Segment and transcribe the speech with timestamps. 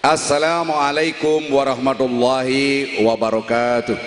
[0.00, 4.00] Assalamualaikum warahmatullahi wabarakatuh.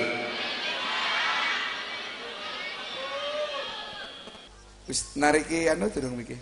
[4.90, 6.34] Wis nariki anu durung miki.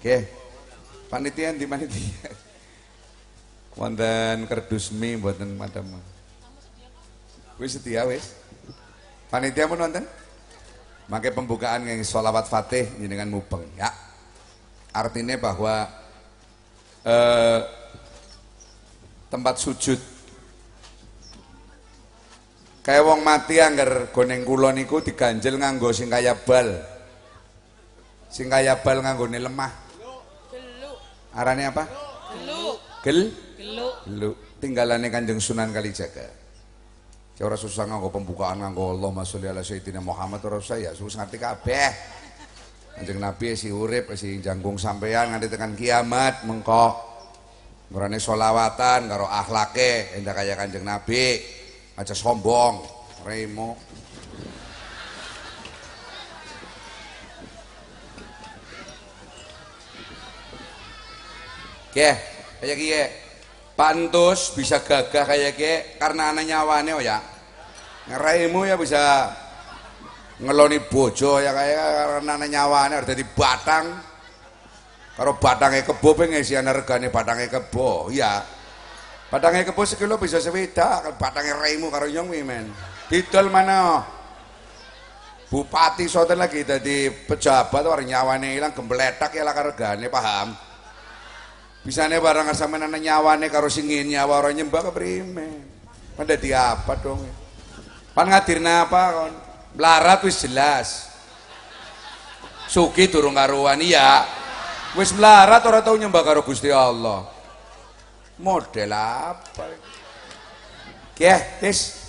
[0.00, 0.24] Oke.
[1.12, 2.32] Panitia di panitia.
[3.76, 6.00] Wonten kerdus mie mboten madam.
[7.60, 8.40] Wis setia wis.
[9.28, 10.08] Panitia pun wonten?
[11.12, 13.92] Mangke pembukaan yang sholawat fatih dengan mubeng ya.
[14.96, 16.07] Artinya bahwa
[17.08, 17.58] eh,
[19.32, 20.00] tempat sujud
[22.84, 26.72] kayak wong mati anggar goneng kula niku diganjel nganggo sing kaya bal.
[28.32, 29.72] Sing kaya bal nganggone lemah.
[31.36, 31.84] Arane apa?
[32.32, 32.64] Gelu.
[33.04, 33.20] Gel?
[33.60, 33.88] Gelu.
[34.08, 34.30] Gelu.
[34.58, 36.24] Tinggalane Kanjeng Sunan Kalijaga.
[37.38, 41.22] Ya ora susah nganggo pembukaan nganggo Allahumma sholli ala sayyidina Muhammad ora usah ya susah
[41.22, 41.90] ngerti kabeh.
[42.98, 47.06] Kanjeng Nabi si urip si jangkung sampean nganti tekan kiamat mengko.
[47.94, 51.38] Ngurane solawatan karo akhlake endah kaya Kanjeng Nabi.
[51.94, 52.82] Aja sombong,
[53.22, 53.78] remo.
[61.88, 62.10] Oke,
[62.58, 63.02] kayak gini
[63.78, 67.22] pantus bisa gagah kayak gini karena anak nyawane oh ya
[68.10, 69.30] ngeraimu ya bisa
[70.38, 71.86] ngeloni bojo ya kayak
[72.18, 73.84] karena anak nyawane harus jadi batang
[75.18, 78.42] kalau batangnya kebo pengen sih anak regane batangnya kebo ya
[79.28, 82.70] batangnya kebo sekilo bisa sepeda batangnya raimu karo nyong men
[83.10, 84.06] didol mana
[85.50, 90.68] bupati soten lagi jadi pejabat orang nyawane hilang gembletak ya lah regane paham
[91.88, 95.64] Bisane barang sampean ana nyawane karo sing nyawa ora nyembah keprimen.
[96.18, 97.24] Pan dadi apa dong?
[98.12, 99.47] Pan ngadirna apa kon?
[99.76, 101.08] Melarat wis jelas.
[102.68, 104.24] Suki durung karuan iya.
[104.96, 107.24] Wis melarat ora tau nyembah karo Gusti Allah.
[108.38, 109.64] Model apa?
[111.16, 112.08] Keh, wis.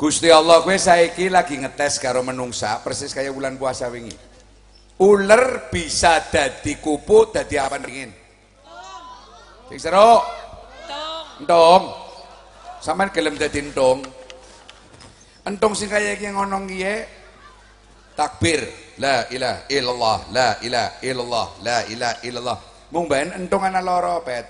[0.00, 4.16] Gusti Allah kowe saiki lagi ngetes karo menungsa persis kayak bulan puasa wingi.
[5.00, 8.08] Ular bisa dadi kupu dadi apa ringin?
[9.68, 10.24] Sing seru.
[11.40, 11.84] Entong.
[12.80, 14.19] Sampeyan gelem dadi entong.
[15.50, 17.10] Entong sing kaya iki ngono kiye
[18.14, 18.62] takbir
[19.02, 22.58] la ilaha illallah la ilaha illallah la ilaha illallah.
[22.94, 24.46] Mung ben entong ana loro pet.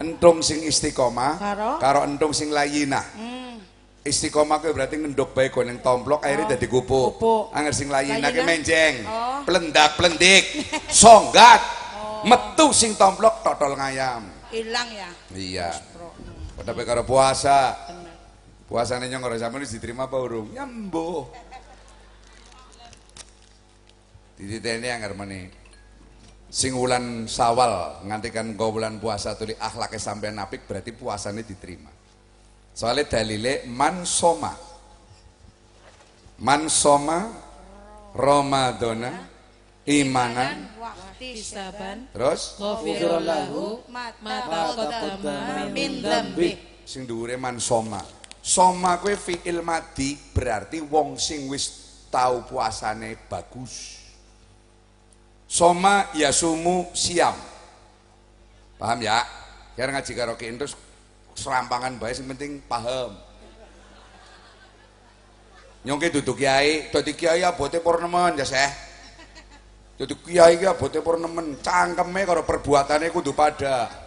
[0.00, 1.70] Entong sing istiqomah Karo?
[1.76, 3.04] karo entong sing layina.
[3.14, 3.60] Hmm.
[4.00, 7.20] Istiqomah kuwi berarti ngendok bae ning tomplok akhirnya dadi kupu.
[7.52, 8.48] Angger sing layina ki Layina?
[8.48, 8.94] menjeng.
[9.04, 9.44] Oh.
[9.44, 10.44] Plendak plendik.
[10.88, 11.60] Songgat.
[12.24, 14.24] Metu sing tomplok totol ngayam.
[14.48, 15.10] Hilang ya.
[15.36, 15.70] Iya.
[16.64, 18.03] Tapi karo puasa, Bener.
[18.64, 20.52] Puasane nyong ora sampeyan diterima apa urung?
[20.52, 21.28] Nyembuh.
[24.34, 25.46] Dititeni anggar meni.
[26.54, 31.90] Sing wulan Sawal ngantikan kau bulan puasa tuli akhlake sampean apik berarti puasane diterima.
[32.74, 34.54] Soalnya dalile man soma.
[36.38, 37.30] Man soma
[38.14, 39.30] Ramadana
[39.86, 42.10] imanan Wakti saban.
[42.10, 46.50] terus Ghafirallahu mata qaddama min dzambi.
[46.86, 48.02] sing dhuwure man soma.
[48.44, 51.64] Soma kuwi fi'il madi berarti wong sing wis
[52.12, 54.04] tau puasane bagus.
[55.48, 57.32] Soma yasumu siam.
[58.76, 59.24] Paham ya?
[59.72, 60.76] Biar ngaji karo terus
[61.32, 63.16] serampangan bae sing penting paham.
[65.88, 68.70] Nyongke duduk kiai, dadi kiai abote purnemen ya seh.
[69.96, 74.03] Dadi kiai ki abote purnemen, cangkeme karo perbuatane kudu pada.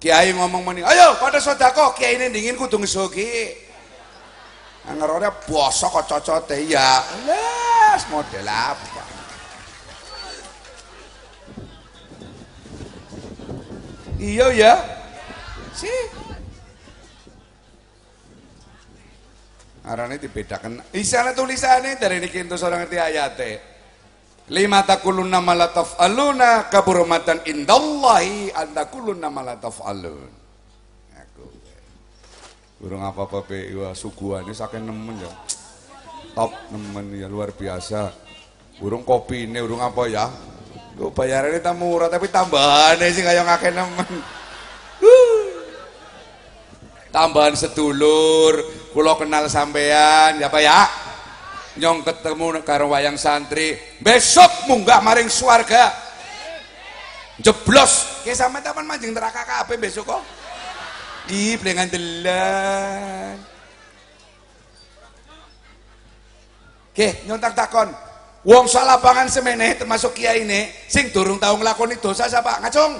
[0.00, 3.52] Kiai ngomong meni, ayo pada sodako, kiai ini dingin kudu ngesogi.
[4.88, 7.04] Ngerone bosok kok cocote ya.
[7.28, 9.04] Les model apa?
[14.16, 14.74] Iya ya.
[15.76, 16.00] Sih.
[19.84, 20.80] Arane dibedakan.
[20.96, 23.69] Isane tulisane dari niki entus ora ngerti ayate.
[24.50, 30.26] Lima takuluna ma la taf'aluna kaburmatan indallahi an takuluna ma la taf'alun.
[31.14, 31.46] Aku.
[32.82, 35.30] Burung apa-apa pe wah suguhane saking nemen ya.
[36.34, 38.10] Top nemen ya luar biasa.
[38.82, 40.26] Burung kopi ini, burung apa ya?
[40.98, 44.12] Lu bayarannya tak murah tapi tambahannya sih kayak ngake nemen.
[47.14, 48.54] Tambahan sedulur,
[48.94, 50.80] kulo kenal sampean, ya Pak ya?
[51.78, 55.94] Nyong ketemu karo wayang santri, besok munggah maring swarga.
[57.38, 60.22] Jeblos, kayak sampe taman mancing neraka kabeh besok kok.
[61.30, 63.38] Ih, blengan delan.
[66.90, 67.88] Oke, nyontak takon.
[68.42, 72.60] Wong salapangan semene termasuk kiai ini sing durung tau nglakoni dosa siapa?
[72.60, 72.98] Ngacung.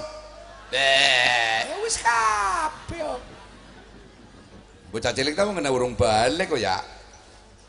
[0.71, 3.03] Eh, wis kabeh.
[4.95, 7.00] Bocah cilik tau kena urung balik kok ya.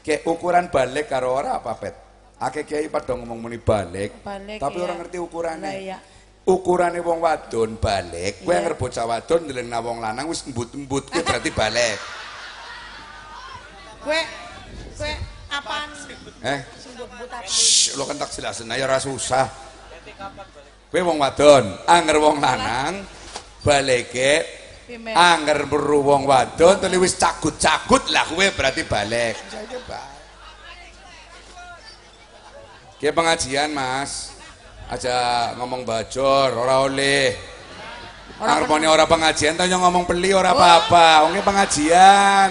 [0.02, 1.96] Kayak ukuran balik karo ora apa pet?
[2.42, 4.86] Akeh kiai padha ngomong muni balik, Balik, tapi iya.
[4.90, 5.70] orang ngerti ukurannya.
[5.70, 5.98] Lah, iya.
[6.42, 8.66] Ukurane wong wadon balik, kowe Iya.
[8.66, 12.02] anggere bocah wadon ndelengna wong lanang wis embut-embut kuwi berarti balik.
[14.02, 14.22] Kue,
[14.98, 15.14] kue
[15.54, 15.90] apaan?
[16.42, 16.60] Eh,
[17.46, 19.46] shh, lo kan tak jelasin aja ora susah.
[20.90, 23.06] Kowe wong wadon, angger wong lanang
[23.62, 24.61] balike.
[24.98, 29.36] Angger meru wong wadon tuli wis cagut-cagut lah kowe berarti balik.
[29.48, 30.20] Saiki balik.
[32.98, 34.36] Ki pengajian, Mas.
[34.92, 37.34] Aja ngomong bajor, ora oleh.
[38.42, 41.30] Harmoni ora pengajian nyong ngomong beli ora apa-apa.
[41.30, 42.50] Wong pengajian.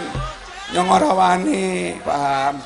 [0.70, 2.62] Nyong ora wani, paham?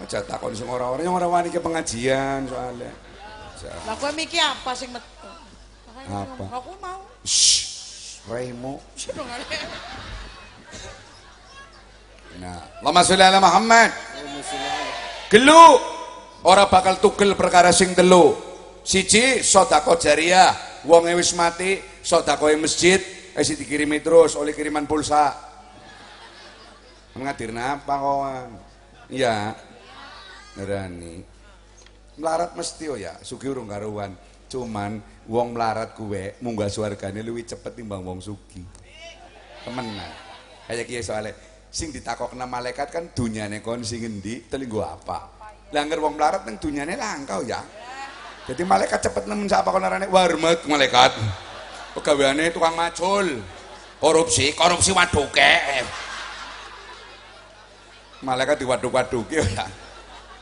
[0.00, 2.88] Aja takon sing ora ora nyong ora wani ki pengajian soalnya.
[3.84, 5.28] Lah kue mikir apa sing metu?
[6.08, 6.44] Apa?
[6.48, 7.04] Aku mau.
[7.20, 7.59] Shh,
[8.28, 8.52] Ada.
[12.40, 13.90] Nah, Allahumma sholli ala Muhammad.
[15.32, 15.64] Gelu
[16.44, 18.36] ora bakal tugel perkara sing telu.
[18.80, 20.56] Siji sedekah jariah,
[20.88, 22.98] wong wis mati, sedekah masjid,
[23.36, 25.36] eh si dikirimi terus oleh kiriman pulsa.
[27.12, 28.48] Mengadirna apa kawan?
[29.12, 29.52] Iya.
[30.56, 31.14] Ngerani.
[32.16, 34.16] Melarat mesti oh ya, sugi urung karuan.
[34.50, 34.98] Cuman
[35.30, 38.66] wong melarat kuwe munggah swargane luwih cepet timbang wong sugi.
[39.62, 40.10] Temenan.
[40.66, 41.38] Kayak kiye soalnya
[41.70, 45.30] sing ditakokna malaikat kan dunyane kon sing endi, telinggo apa.
[45.70, 47.62] Lah angger wong melarat nang dunyane langkau ya.
[48.50, 51.14] Jadi malaikat cepet nemen sapa kon arane warmet malaikat.
[51.94, 53.38] Pegaweane tukang macul.
[54.02, 55.54] Korupsi, korupsi waduke.
[58.26, 59.66] Malaikat diwaduk-waduki ya.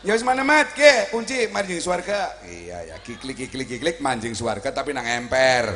[0.06, 2.30] Ya wis mana mat ke kunci manjing swarga.
[2.46, 5.74] Iya ya, kiklik kiklik kiklik manjing swarga tapi nang emper.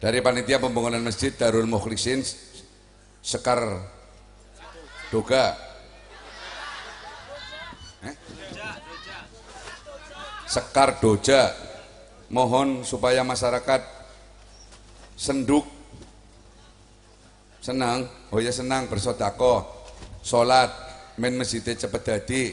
[0.00, 2.26] Dari panitia pembangunan masjid Darul Mukhlisin
[3.22, 3.62] Sekar
[5.14, 5.54] Doga
[8.02, 8.16] Eh?
[10.50, 11.54] Sekar Doja
[12.34, 13.78] mohon supaya masyarakat
[15.14, 15.81] senduk
[17.62, 19.64] senang oh ya senang bersodako
[20.20, 20.90] sholat.
[21.12, 22.44] Main masjidnya cepet dadi.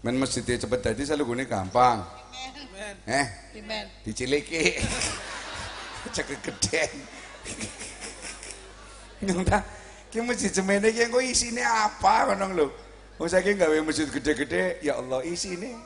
[0.00, 2.22] Main masjidnya cepet dadi selalu gini gampang
[3.06, 3.26] eh?
[4.02, 4.78] Diciliki
[6.12, 6.82] cek gede.
[9.22, 9.62] Nyong ta
[10.10, 12.66] ki masjid semene ki engko isine apa ngono lho?
[13.16, 15.78] Wong saiki gawe masjid gede-gede ya Allah isine.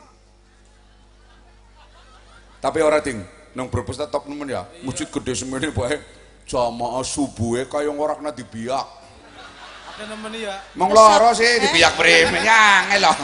[2.65, 3.21] Tapi ora ting
[3.53, 6.01] nang Brebes ta top nemen ya masjid gede semene bae
[6.47, 8.87] jamaah subuhe kaya ora kena dibiak
[9.97, 10.57] Ada nemen ya.
[10.79, 13.15] mong loro sih dibiak prime nyangel lho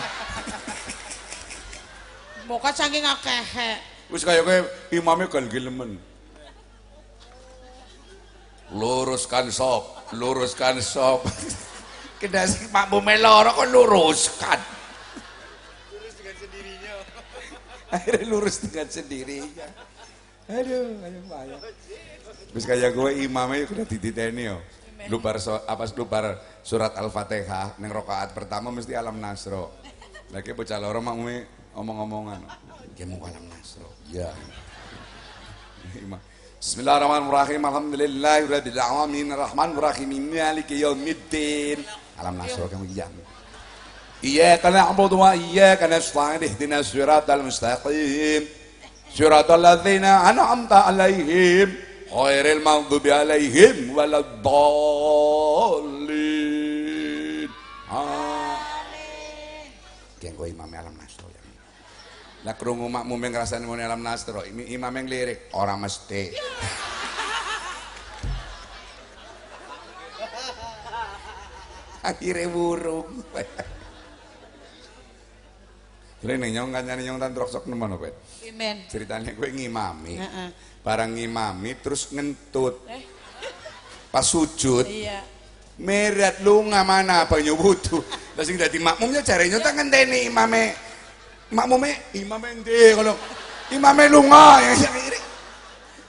[2.43, 3.79] Moka saking akeh.
[4.11, 4.59] wis kaya kowe
[4.91, 5.97] imame gal gilemen
[8.73, 11.25] luruskan sop luruskan sop.
[12.21, 14.61] Kena sing makmume loro kok luruskan.
[15.91, 16.95] Lurus dengan sendirinya.
[17.91, 19.67] Akhirnya lurus dengan sendirinya.
[20.53, 21.57] Aduh ayo ayo
[22.54, 24.58] Terus kayak gue imamnya kena dititeni yo.
[25.08, 29.78] Lu bar so, apa lu bar surat Al-Fatihah neng rokaat pertama mesti alam nasro.
[30.34, 32.42] Lagi bocah loro makmume omong-omongan.
[32.98, 33.88] Dia mau alam nasro.
[34.12, 34.34] Ya.
[35.96, 36.20] Imam.
[36.58, 37.62] Bismillahirrahmanirrahim.
[37.64, 39.28] Alhamdulillahirabbil alamin.
[39.32, 40.10] Arrahmanirrahim.
[40.34, 41.86] Maliki yaumiddin.
[42.20, 43.14] Alam nasro kamu jam.
[44.24, 48.44] إياك نعبد وإياك نستعين اهدنا الصراط المستقيم
[49.14, 51.70] صراط الذين أنعمت عليهم
[52.13, 54.69] ghairil maghdubi alaihim waladdallin
[57.89, 59.73] amin
[60.21, 61.41] kengko imam alam nastro ya
[62.45, 66.37] lah krungu makmum ngrasani muni alam nastro ini imam yang lirik orang mesti
[72.13, 73.25] akhirnya burung
[76.23, 78.15] Jadi nyong kan nyong tan sok nemen apa?
[78.87, 80.23] Ceritanya gue ngimami.
[80.23, 80.55] Heeh.
[80.83, 82.83] Barang ngimami terus ngentut.
[82.91, 83.03] Eh,
[84.13, 85.25] Pas sujud, iya.
[85.81, 87.97] merat lu mana apa nyubutu.
[88.37, 90.77] Lah sing dadi makmumnya nyong tak ngenteni imame.
[91.49, 93.17] Makmume imame endi kalau
[93.73, 94.73] imame lunga ya.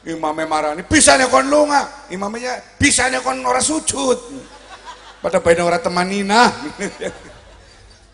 [0.03, 2.11] Imame marani bisane kon lunga.
[2.11, 4.19] Imamnya bisane kon ora sujud.
[5.23, 6.51] Pada bae ora temanina.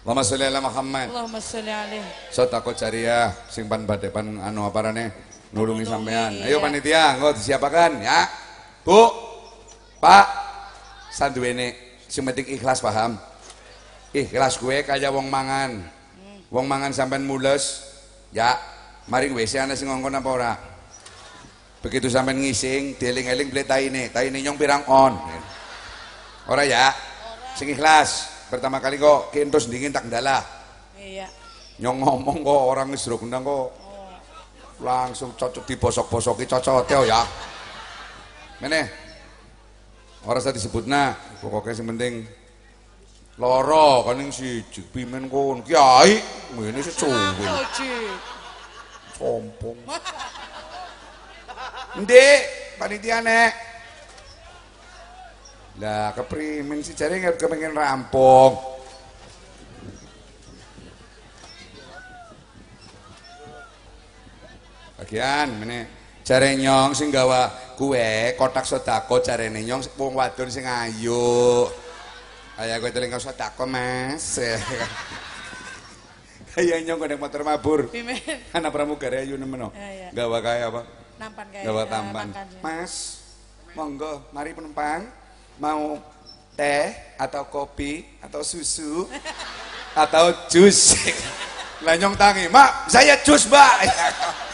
[0.05, 1.09] Allahumma sholli ala Muhammad.
[1.09, 2.05] Allahumma sholli alaih.
[2.29, 6.41] Sotako jariah sing pan badhe pan anu aparane nulungi sampean.
[6.46, 8.25] Ayo panitia, engko disiapakan ya.
[8.86, 9.10] Bu.
[10.00, 10.27] Pak.
[11.10, 11.75] Sanduwene
[12.06, 13.18] sing penting ikhlas paham.
[14.10, 15.86] ikhlas gue kaya wong mangan
[16.50, 17.86] wong mangan sampean mules
[18.34, 18.58] ya
[19.06, 20.53] maring WC ana sing ngongkon apa ora
[21.86, 25.13] begitu sampean ngising dieling-eling beli taine taine nyong pirang on
[26.50, 26.89] ora ya
[27.53, 30.41] sing ikhlas pertama kali kok kentus dingin tak ndalah
[31.00, 31.29] Iya.
[31.79, 33.70] nyong ngomong kok orang wis kok
[34.79, 37.21] langsung cocok dibosok-bosoki cocote ya.
[38.63, 38.88] Meneh?
[40.27, 42.27] Ora usah disebutna pokoknya sing penting
[43.39, 46.19] loro kan yang siji pimen kon kiai
[46.59, 47.93] ngene secuwi Oji.
[49.15, 49.79] sombong.
[52.03, 52.39] Ndek
[52.75, 53.53] panitia nek.
[55.79, 58.78] Lah keprimen si jare nggak kepengen rampung
[65.00, 65.84] bagian meneh
[66.27, 67.48] jare nyong sing gawa
[67.79, 71.63] kue kotak sedako jarene nyong wong wadon sing ayu.
[72.60, 74.36] Ayo kowe teling sedako Mas.
[76.53, 77.88] Kayak nyong kodeng motor mabur.
[78.51, 79.70] Anak pramugari ayu nemen no.
[79.72, 80.08] Iya, iya.
[80.12, 80.82] gawa kaya apa?
[81.15, 82.27] Nampan kayak gawa eh, tampan.
[82.60, 82.94] mas
[83.74, 85.08] monggo mari penumpang.
[85.56, 86.03] Mau
[86.60, 89.08] teh atau kopi atau susu
[90.03, 91.00] atau jus.
[91.79, 93.88] Lah nyong tangi mak saya jus mbak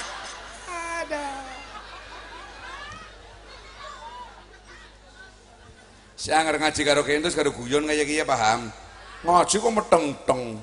[6.26, 8.74] si anger ngaji karo kentus karo guyon kayak gini paham?
[9.22, 10.58] Ngaji kok meteng-teng.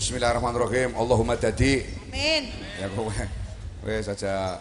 [0.00, 0.96] Bismillahirrahmanirrahim.
[0.96, 1.84] Allahumma dadi.
[2.08, 2.48] Amin.
[2.80, 3.12] ya kowe
[3.84, 4.56] wes saja.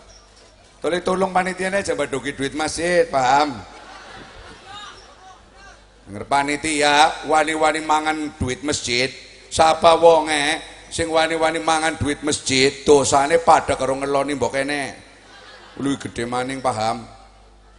[0.83, 3.63] Tolong tolong panitia aja badoki duit masjid paham?
[6.03, 9.07] Denger panitia wani-wani mangan duit masjid.
[9.47, 10.59] Sapa wonge
[10.91, 14.99] sing wani-wani mangan duit masjid dosane pada karo ngeloni mbok kene.
[15.79, 17.07] Luwih gede maning paham?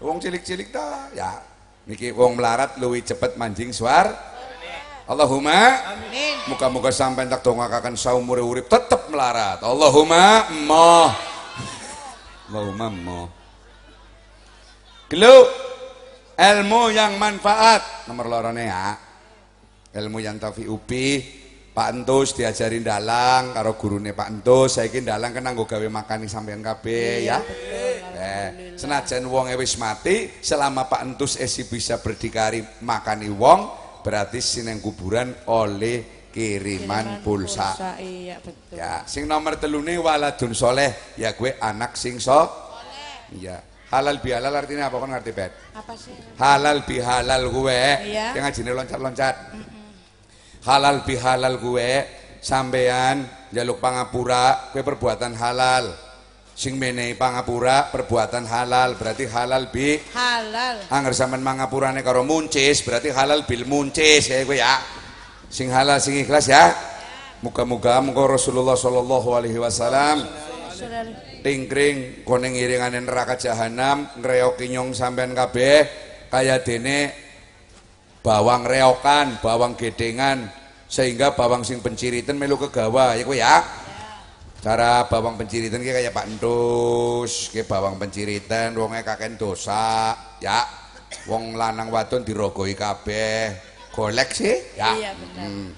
[0.01, 1.50] Wong cilik-cilik ta ya
[1.89, 4.31] niki wong melarat luwih cepet manjing suar
[5.11, 6.39] Allahumma Amin.
[6.47, 9.59] Muka-muka sampai tak dongakakan saumur urip tetap melarat.
[9.59, 11.11] Allahumma mo.
[12.47, 13.21] Allahumma mo.
[15.11, 15.35] Gelu
[16.39, 18.95] ilmu yang manfaat nomor lorone ya.
[19.91, 21.40] Ilmu yang tafi upi
[21.81, 26.61] Pak Entus diajarin dalang karo gurune Pak Entus saiki dalang kena nggo gawe makani sampean
[26.61, 27.41] kabeh ya.
[28.21, 33.73] Eh, senajan wong wis mati selama Pak Entus esi bisa berdikari makani wong
[34.05, 37.97] berarti sineng kuburan oleh kiriman, pulsa.
[37.97, 38.77] Iya betul.
[38.77, 42.45] Ya, sing nomor telune waladun soleh ya gue anak sing so.
[43.33, 43.57] Iya.
[43.89, 45.53] Halal bihalal artinya apa kan ngerti bet?
[45.73, 46.13] Apa sih?
[46.37, 47.83] Halal bihalal gue.
[48.05, 48.37] Iya.
[48.37, 49.37] Yang ngajine loncat-loncat.
[50.61, 51.93] Halal bihalal gue
[52.41, 55.89] sampean jaluk pangapura gue perbuatan halal.
[56.53, 60.85] Sing menehi pangapura perbuatan halal berarti halal bi Halal.
[60.93, 64.77] Angger sampean mangapurane karo muncis berarti halal bil muncis ya kowe ya.
[65.49, 66.77] Sing halal sing ikhlas ya.
[67.41, 70.29] Muga-muga muga Rasulullah sallallahu alaihi wasallam
[71.41, 75.89] tingkring koneng iringane neraka jahanam ngreoki nyong sampean kabeh
[76.29, 77.30] kaya dene
[78.21, 80.49] bawang reokan, bawang gedengan
[80.91, 83.57] sehingga bawang sing penciritan melu kegawa ya kowe ya.
[84.61, 90.61] Cara bawang penciritan ki kayak Pak Entus, ki bawang penciritan wonge kaken dosa, ya.
[91.25, 93.57] Wong lanang wadon dirogoi kabeh.
[93.89, 94.93] Golek sih, ya.
[94.93, 95.49] Iya, benar.
[95.49, 95.71] Hmm.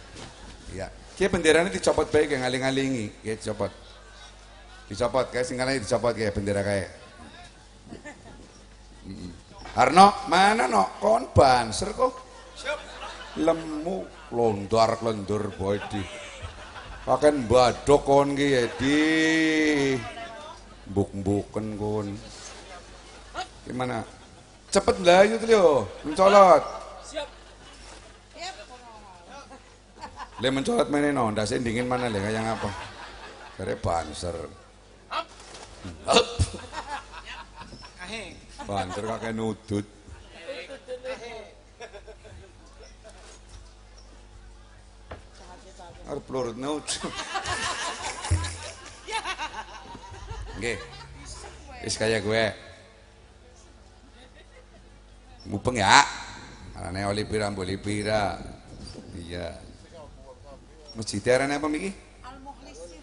[0.75, 0.87] Iya.
[1.15, 3.71] Ki benderane dicopot bae kayak ngaling-ngalingi, ki dicopot.
[4.91, 6.91] Dicopot kayak sing kalane dicopot kayak bendera kayak.
[9.07, 9.31] Mm-mm.
[9.79, 10.99] Arno, mana no?
[10.99, 12.22] Kon banser kok.
[13.41, 16.05] Lemu londar lendur body.
[17.03, 18.99] Pakai badok kon ki ya di
[20.87, 22.09] buk-buken kon.
[23.67, 24.07] Gimana?
[24.73, 25.67] Cepet melayu tuh yo,
[26.07, 26.65] mencolot.
[30.43, 32.71] Le mencolot mana no, ndase dingin mana le kayak apa?
[33.59, 34.37] Kare banser.
[36.09, 36.27] Hup.
[38.67, 39.87] Banser kakek nudut.
[46.07, 46.87] Pelurut naut.
[50.59, 50.79] Nggih.
[51.83, 52.45] Wis kaya gue.
[55.51, 56.07] Mupeng ya.
[56.79, 58.39] Arane oli pira mboli pira.
[59.19, 59.59] Iya.
[60.95, 61.91] Masjid arane apa miki?
[62.23, 63.01] Al Mukhlisin.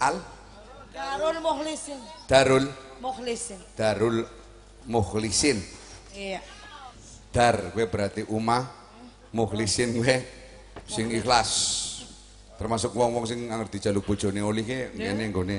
[0.00, 0.16] Al
[0.94, 1.98] Darul Mukhlisin.
[2.30, 2.66] Darul
[3.02, 3.60] Mukhlisin.
[3.74, 4.16] Darul
[4.86, 5.58] Mukhlisin.
[6.14, 6.40] Iya.
[7.34, 8.62] Dar gue berarti umah
[9.34, 10.16] mukhlisin gue
[10.86, 11.50] sing ikhlas.
[12.54, 15.58] Termasuk wong-wong sing ngerti dijaluk bojone oli ki ngene nggone.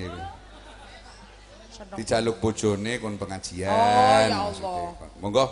[1.99, 3.67] Dijaluk bojone kon pengajian.
[3.67, 4.87] Oh, ya Allah.
[5.19, 5.45] Monggo.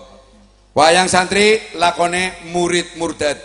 [0.71, 3.35] Wayang santri lakone murid murdad.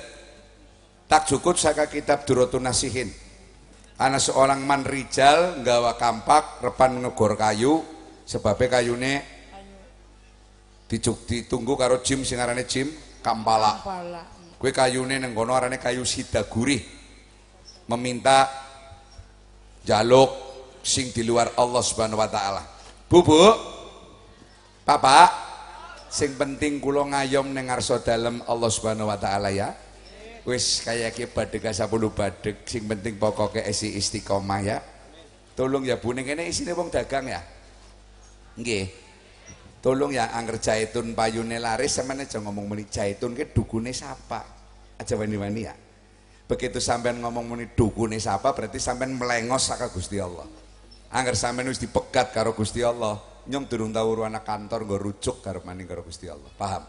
[1.10, 3.10] Tak cukup saka kitab Durotun Nasihin.
[3.98, 7.82] Ana seorang man rijal nggawa kampak repan ngegor kayu
[8.22, 9.12] sebabnya kayune
[10.86, 13.82] dicuk ditunggu karo jim sing arane jim kampala.
[13.82, 14.22] Pala.
[14.54, 16.97] Kue kayune neng kono arane kayu sidaguri.
[17.88, 18.46] Meminta
[19.88, 20.28] jaluk
[20.84, 22.62] sing di luar Allah Subhanahu wa taala.
[23.08, 23.40] Bu, Bu.
[24.84, 25.28] Bapak,
[26.08, 29.72] sing penting kula ngayom ning ngarsa dalem Allah Subhanahu wa taala ya.
[30.48, 34.80] Wis kaya ki badhe ka 10 badhek, sing penting pokoke isi istiqomah ya.
[35.52, 37.40] Tolong ya Bu ning kene isine wong dagang ya.
[38.56, 38.88] Nggih.
[39.78, 44.42] Tolong ya angger jaitun payune laris sampeyan aja ngomong muni jaitun ke dukune sapa.
[44.98, 45.74] Aja wani-wani ya.
[46.48, 50.48] Begitu sampean ngomong muni dukune sapa berarti sampean melengos saka Gusti Allah.
[51.12, 55.44] Angger sampean wis dipegat karo Gusti Allah, nyong durung tau uru anak kantor nggo rujuk
[55.44, 56.48] karo maning karo Gusti Allah.
[56.56, 56.88] Paham?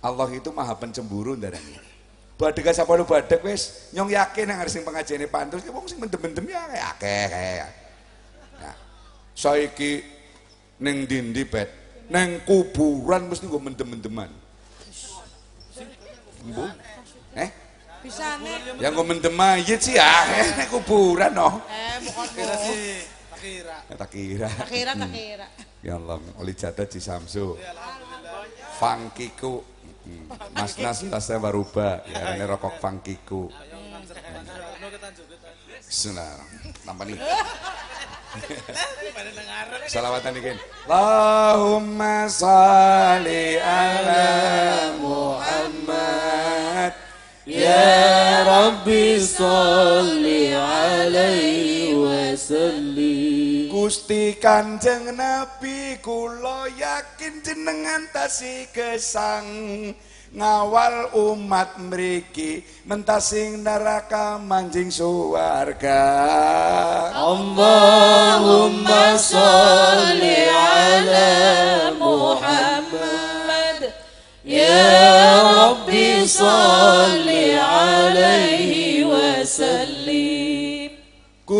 [0.00, 1.76] Allah itu maha pencemburu ndarani.
[2.40, 6.48] Badhe sapa lu badhek wis nyong yakin nang sing pengajene pantus ki wong sing mendem-mendem
[6.48, 6.64] ya
[6.96, 7.52] akeh kae.
[7.60, 8.72] Ya.
[9.36, 10.00] Saiki
[10.80, 11.68] ning ndi pet?
[12.08, 14.32] Neng kuburan mesti nggo mendem-mendeman.
[16.56, 16.64] Bu?
[17.98, 18.04] Eh?
[18.06, 18.78] Bisa nih.
[18.78, 20.06] Yang nggo mendem mayit sih ya,
[20.54, 21.66] nek kuburan no.
[21.66, 22.62] Eh, bukan Kira bu.
[22.70, 23.02] sih,
[23.34, 23.76] tak kira.
[23.90, 24.48] Ya, tak kira.
[24.48, 25.46] Tak kira, tak kira.
[25.82, 27.58] Ya Allah, oli jatuh di Samsu.
[28.78, 29.62] Funkiku.
[30.08, 30.24] Hmm,
[30.56, 33.50] Mas Nas tasnya baruba, ya ini rokok funkiku.
[35.84, 36.38] Sudah,
[36.86, 37.18] tambah nih.
[39.88, 40.52] Salawatan nih
[40.84, 44.28] Allahumma salli ala
[45.00, 46.92] Muhammad
[47.47, 50.23] يا ربي صل
[50.55, 59.43] عليه وسلم Gusti Kanjeng Nabi kula yakin jenengan tasi gesang
[60.31, 66.05] ngawal umat mriki mentasing neraka manjing suwarga
[67.13, 68.87] اللهم
[69.19, 70.23] صل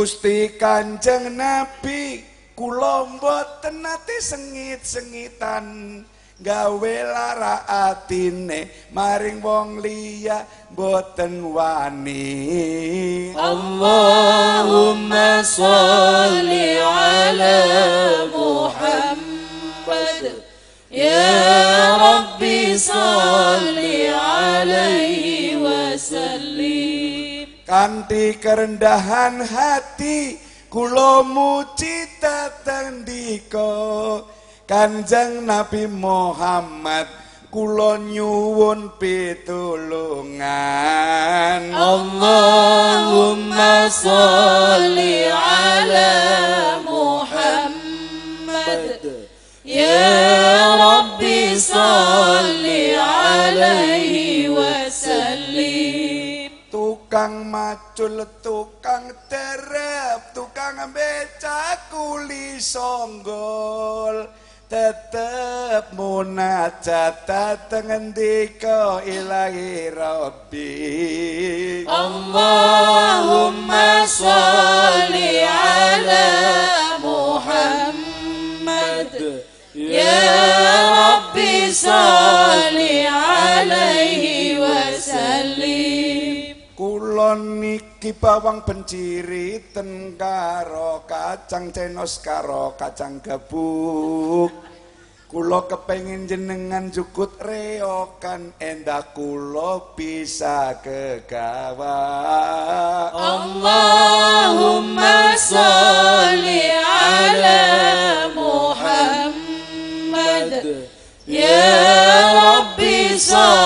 [0.08, 2.24] Gusti Kanjeng Nabi
[2.56, 6.00] kula mboten nate sengit-sengitan
[6.40, 12.24] gawe lara atine maring wong liya mboten wani.
[13.36, 17.60] Allahumma sholli ala
[18.32, 20.24] Muhammad.
[20.88, 21.36] Ya
[22.00, 26.47] rabbi sholli alaihi wasallam.
[27.68, 30.40] kanthi kerendahan hati
[30.72, 34.24] kula muji dhateng dika
[34.68, 37.08] Kanjeng Nabi Muhammad
[37.48, 40.42] kula nyuwun pitulungan.
[41.72, 43.08] Allahumma
[43.88, 46.12] sholli ala
[46.84, 47.80] Muhammad.
[49.64, 54.07] Ya rabbi sholli alaihi
[57.18, 64.30] tukang macul tukang derep tukang becak kuli songgol.
[64.70, 71.82] Tetep munajat dateng endika ilahi rabbi.
[71.90, 76.30] Allahumma sholli ala
[77.02, 79.10] Muhammad.
[79.74, 80.22] Ya
[80.94, 86.07] rabbi sholli alaihi wa sallim.
[87.18, 94.54] kula niki bawang benciri ten karo kacang cenos karo kacang gebuk
[95.26, 101.98] Kula kepengin jenengan jukut reokan endah kula bisa kegawa
[103.10, 104.54] Allahumma
[105.34, 107.66] sholli ala
[108.30, 109.66] Muhammad.
[111.26, 111.66] Ya
[112.30, 113.57] Rabbi sholli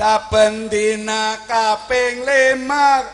[0.00, 3.04] saben dina kaping lemar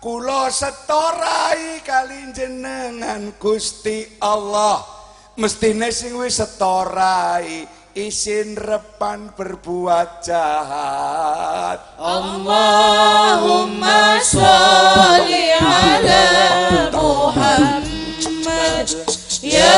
[0.00, 4.80] kula setorai kali jenengan Gusti Allah.
[5.36, 12.00] Mestine sing wis setorai isin repan berbuat jahat.
[12.00, 16.24] Allahumma sholli ala
[16.88, 18.88] Muhammad.
[19.43, 19.77] يا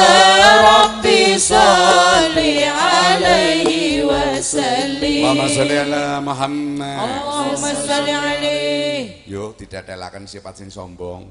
[0.63, 10.61] ربي صل عليه وسلم Allahumma sholli ala Muhammad اللهم صل عليه Yuk tidak telakan sifat
[10.63, 11.27] sing sombong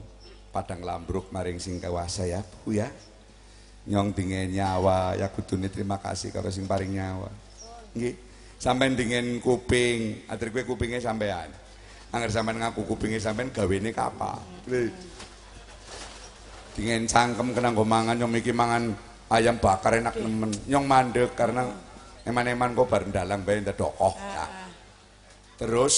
[0.52, 2.88] Padang lambruk maring sing kawasa ya Bu ya
[3.86, 7.30] Nyong dingin nyawa ya kudune terima kasih kalau sing paring nyawa
[7.94, 8.26] Nggih
[8.56, 11.52] Sampeyan dingin kuping, atur kowe kupinge sampean.
[12.08, 14.40] Angger sampean ngaku kupinge sampean gawene kapal.
[16.71, 18.95] Dingin cangkem kena nggo mangan nyong iki mangan
[19.27, 20.51] ayam bakar enak nemen.
[20.71, 21.67] Nyong mandek karena
[22.23, 24.15] eman-eman kok bar ndalang bae ndedokoh.
[24.15, 24.45] Ya.
[25.59, 25.95] Terus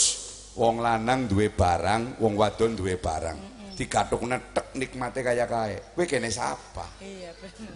[0.57, 3.53] wong lanang duwe barang, wong wadon duwe barang.
[3.73, 5.97] Digathukne tek nikmate kaya kae.
[5.97, 6.86] Kowe kene sapa?
[7.01, 7.73] Iya bener.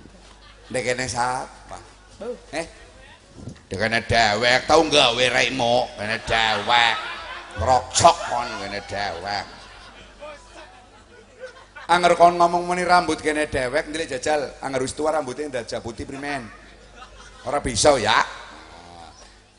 [0.69, 1.77] Nek kene sapa?
[2.53, 2.65] Eh?
[3.69, 6.95] Kene dewek tau gawe raimu, kene dewek.
[7.57, 9.56] Ngroksok kon kene dewek.
[11.87, 16.03] Anger kon ngomong muni rambut kene dewek ndelik jajal, anger wis tuwa rambutnya ndajak putih
[16.03, 16.43] primen.
[17.47, 18.27] Ora bisa ya.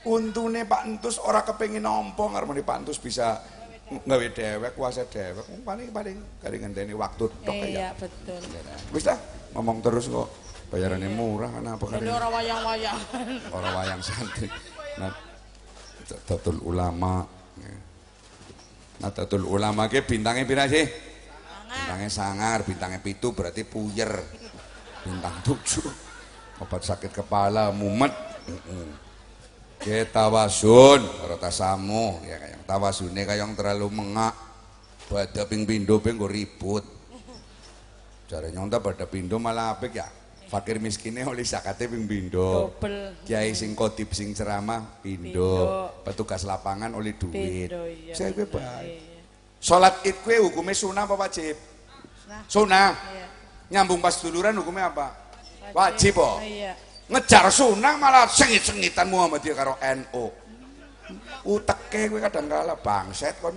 [0.05, 3.41] Untune Pak Entus ora kepengin nampa ngarep Pak Entus bisa
[3.89, 7.65] nggawe dewek kuasa dewek paling paling kali ngenteni waktu tok ya.
[7.65, 8.45] Iya betul.
[8.93, 9.17] Wis lah
[9.57, 10.29] ngomong terus kok
[10.69, 12.99] bayarannya murah kan apa kali Jadi orang wayang-wayang.
[13.57, 14.49] orang wayang santri
[15.01, 15.13] nah
[16.65, 17.25] Ulama
[18.99, 21.08] Nadatul Ulama ke bintangnya pira sih
[21.69, 24.11] bintangnya sangar bintangnya pitu berarti puyer
[25.05, 25.89] bintang tujuh
[26.65, 28.11] obat sakit kepala mumet
[29.79, 34.35] ke tawasun ora tasamu ya kayak tawasune kayak yang terlalu mengak
[35.07, 36.99] pada ping pindo ping ribut
[38.29, 40.05] Jare nyonta pada pindo malah apik ya.
[40.53, 42.77] Fakir miskinnya oleh zakate ping pindo.
[43.25, 45.89] Kiai sing kotip sing ceramah pindo.
[46.05, 47.73] Petugas lapangan oleh duit.
[47.73, 48.13] Iya.
[48.13, 49.08] Saya baik.
[49.59, 51.59] Salat Id kuwi hukumnya sunah apa wajib?
[52.47, 52.95] Sunah.
[52.95, 53.27] Iya.
[53.69, 55.07] Nyambung pas duluran hukumnya apa?
[55.75, 56.39] Wajib po.
[56.39, 56.79] Iya.
[57.09, 60.27] Ngejar sunah malah sengit-sengitan Muhammadiyah karo NU.
[61.49, 63.57] Uteke kowe kadang kala bangset kon.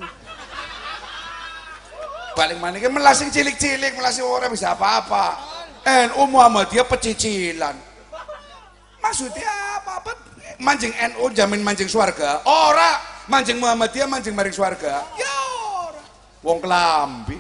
[2.31, 5.35] Paling mana ki melas sing cilik-cilik, melas sing ora bisa apa-apa.
[5.83, 7.75] NU Muhammadiyah pecicilan.
[9.03, 9.99] Maksudnya apa?
[9.99, 10.11] apa?
[10.61, 12.39] Mancing NU jamin mancing swarga.
[12.47, 15.03] Ora, mancing Muhammadiyah mancing maring swarga.
[15.19, 15.40] Ya.
[16.41, 17.37] Wong kelambi.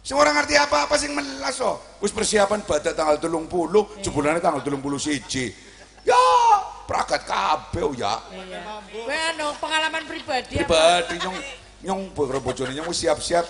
[0.00, 1.76] Sing ora ngerti apa-apa sing melas oh.
[2.00, 6.08] Wis persiapan badak tanggal 30, jebulane tanggal 31.
[6.08, 6.24] Ya,
[6.88, 8.16] pragat kabeh oh, ya.
[8.32, 8.80] Iya.
[8.88, 10.64] Kowe anu pengalaman pribadi apa?
[10.64, 11.38] Pribadi nyong
[11.80, 13.44] nyong karo bojone nyong siap-siap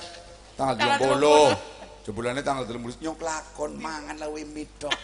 [0.59, 2.05] tanggal Tanggal 30.
[2.11, 4.96] Jebulane tanggal 30 nyong kelakon mangan lawe midok.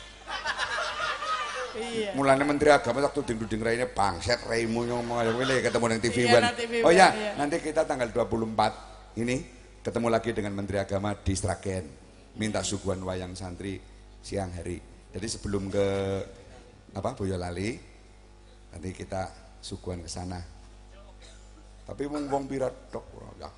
[1.77, 2.16] Iya.
[2.16, 6.49] Mulane Menteri Agama waktu ding-ding raine bangset raimu nyong mau ketemu nang TV Iya, One.
[6.57, 7.37] TV Oh ya, iya.
[7.37, 9.37] nanti kita tanggal 24 ini
[9.81, 11.85] ketemu lagi dengan Menteri Agama di Sragen.
[12.37, 13.81] Minta suguhan wayang santri
[14.20, 14.76] siang hari.
[15.16, 15.87] Jadi sebelum ke
[16.92, 17.72] apa Boyolali
[18.76, 19.33] nanti kita
[19.64, 20.37] suguhan ke sana.
[21.87, 23.07] Tapi wong wong pirat tok
[23.40, 23.48] ya.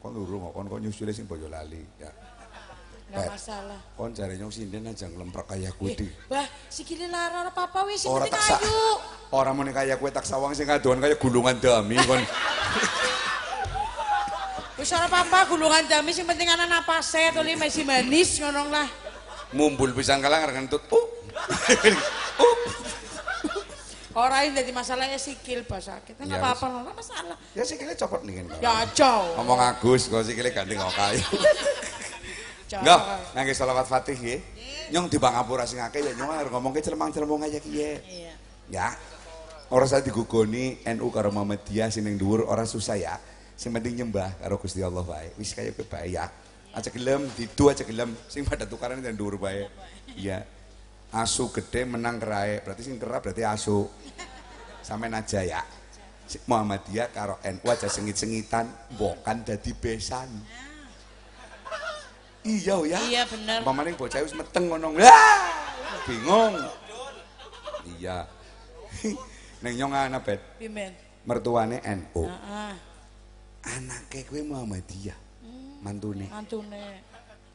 [0.00, 2.08] Kon luru kon kon nyusule sing Boyolali ya.
[3.06, 3.30] Enggak Eh.
[3.36, 3.80] masalah.
[3.94, 6.08] Kon jare nyong sinden aja nglemprak kaya kuwi di.
[6.26, 8.80] Bah, sikile lara ora apa-apa wis sing penting ayu.
[9.30, 12.18] Ora muni kaya kue tak sawang sing kadoan kaya gulungan dami kon.
[14.76, 18.84] Wis ora apa-apa gulungan jami sing penting ana napase to li masih manis ngono lah.
[19.56, 20.84] Mumbul pisan kalang ngentut.
[20.92, 21.00] Uh.
[22.44, 22.56] uh.
[24.16, 26.20] Ora ini dadi masalah ya sikil bah sakit.
[26.20, 27.36] Enggak Iya, apa-apa ora masalah.
[27.56, 28.46] Ya sikile copot nih kan.
[28.60, 29.32] Ya jauh.
[29.40, 31.24] Ngomong Agus kok sikile ganti kayu.
[32.76, 33.00] Enggak,
[33.32, 34.40] nangge selawat Fatih nggih.
[34.92, 38.04] Nyong di Bangapura sing akeh ya nyong arep ngomongke celemang-celemong aja kiye.
[38.04, 38.32] Iya.
[38.68, 38.88] Ya.
[39.72, 43.16] Ora saya digugoni NU karo Muhammadiyah sing ning dhuwur ora susah ya.
[43.56, 45.32] Sing penting nyembah karo Gusti Allah wae.
[45.40, 46.28] Wis kaya kowe bae ya.
[46.76, 49.64] Aja gelem, didu aja gelem sing pada tukaran dan dhuwur bae.
[50.12, 50.44] Iya.
[51.08, 53.88] Asu gede menang kerae, berarti sing kerap berarti asu.
[54.84, 55.64] Sampean aja ya.
[56.44, 60.28] Muhammadiyah karo NU aja sengit-sengitan, bokan dadi besan.
[62.46, 63.00] Iya oh ya.
[63.02, 63.64] Iya bener.
[63.64, 64.94] Pamane bocah wis meteng ngono.
[66.06, 66.54] Bingung.
[67.98, 68.26] Iya.
[69.64, 70.92] Neng nyong ana bet Pimen.
[71.24, 72.22] mertuane NU.
[72.28, 72.72] Heeh.
[73.66, 75.18] Anake kowe Muhammadiyah.
[75.82, 76.30] Mantune.
[76.30, 77.02] Mantune.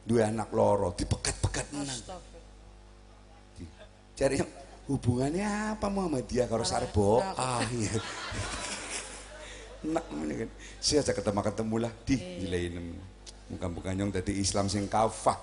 [0.02, 2.00] Duwe anak loro dipekat-pekat menang.
[4.12, 4.36] Cari
[4.90, 7.22] hubungannya apa Muhammadiyah karo Sarbo?
[7.22, 7.96] Ah iya.
[9.88, 10.50] Nak ngene kan.
[10.78, 12.98] Si aja ketemu-ketemu lah di dilain.
[13.50, 15.38] Muka-muka nyong dadi Islam sing kafah.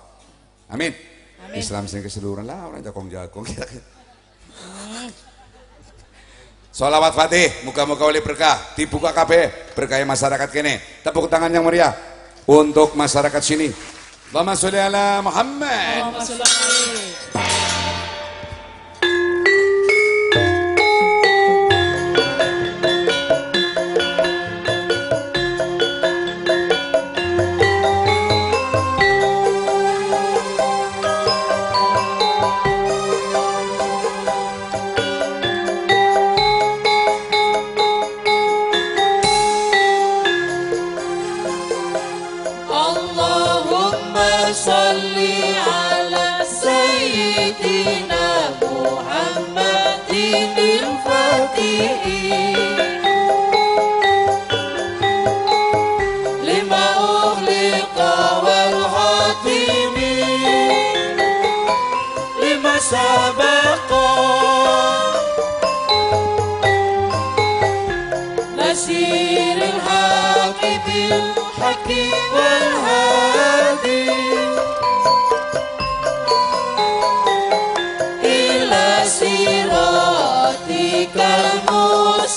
[0.70, 0.94] Amin.
[1.40, 1.56] Amin.
[1.56, 3.66] Islam sing keseluruhan lah orang jagong-jagong kita.
[6.70, 11.02] Salawat Fatih, muka-muka oleh berkah, dibuka kabeh berkah masyarakat kene.
[11.02, 11.90] Tepuk tangan yang meriah
[12.46, 13.74] untuk masyarakat sini.
[14.30, 16.14] Allahumma sholli ala Muhammad.
[16.14, 17.49] Allahumma sholli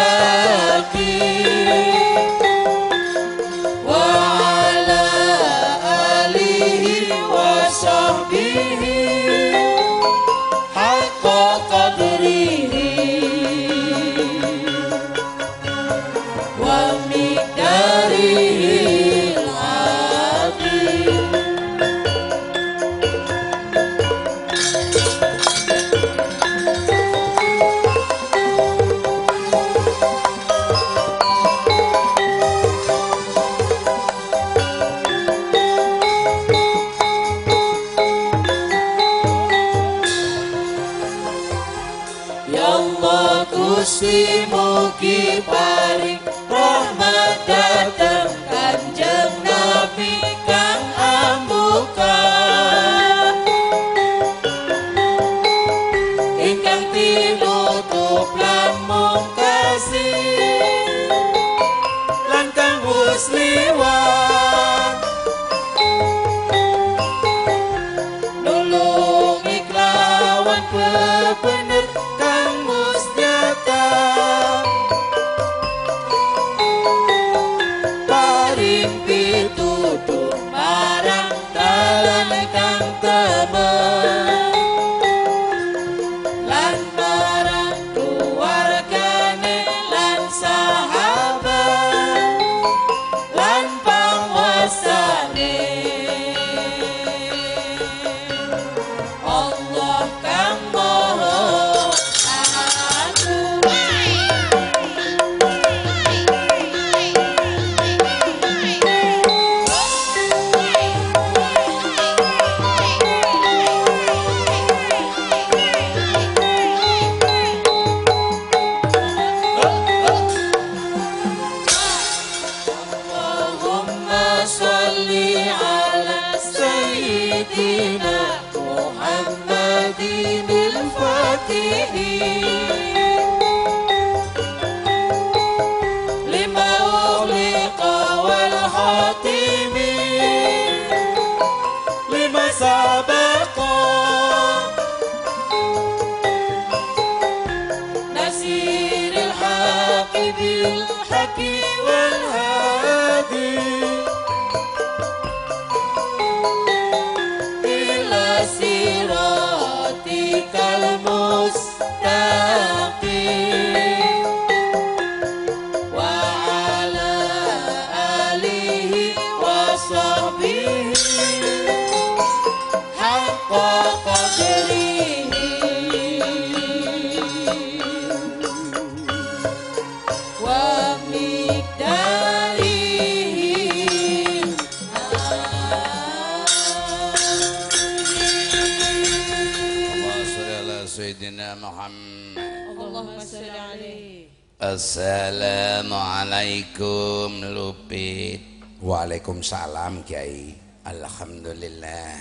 [196.40, 198.40] Assalamualaikum Lupit
[198.80, 200.56] Waalaikumsalam Kiai
[200.88, 202.16] Alhamdulillah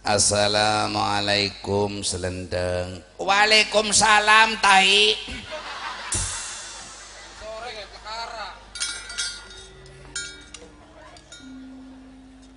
[0.00, 4.96] Assalamualaikum Selendeng Waalaikumsalam Tai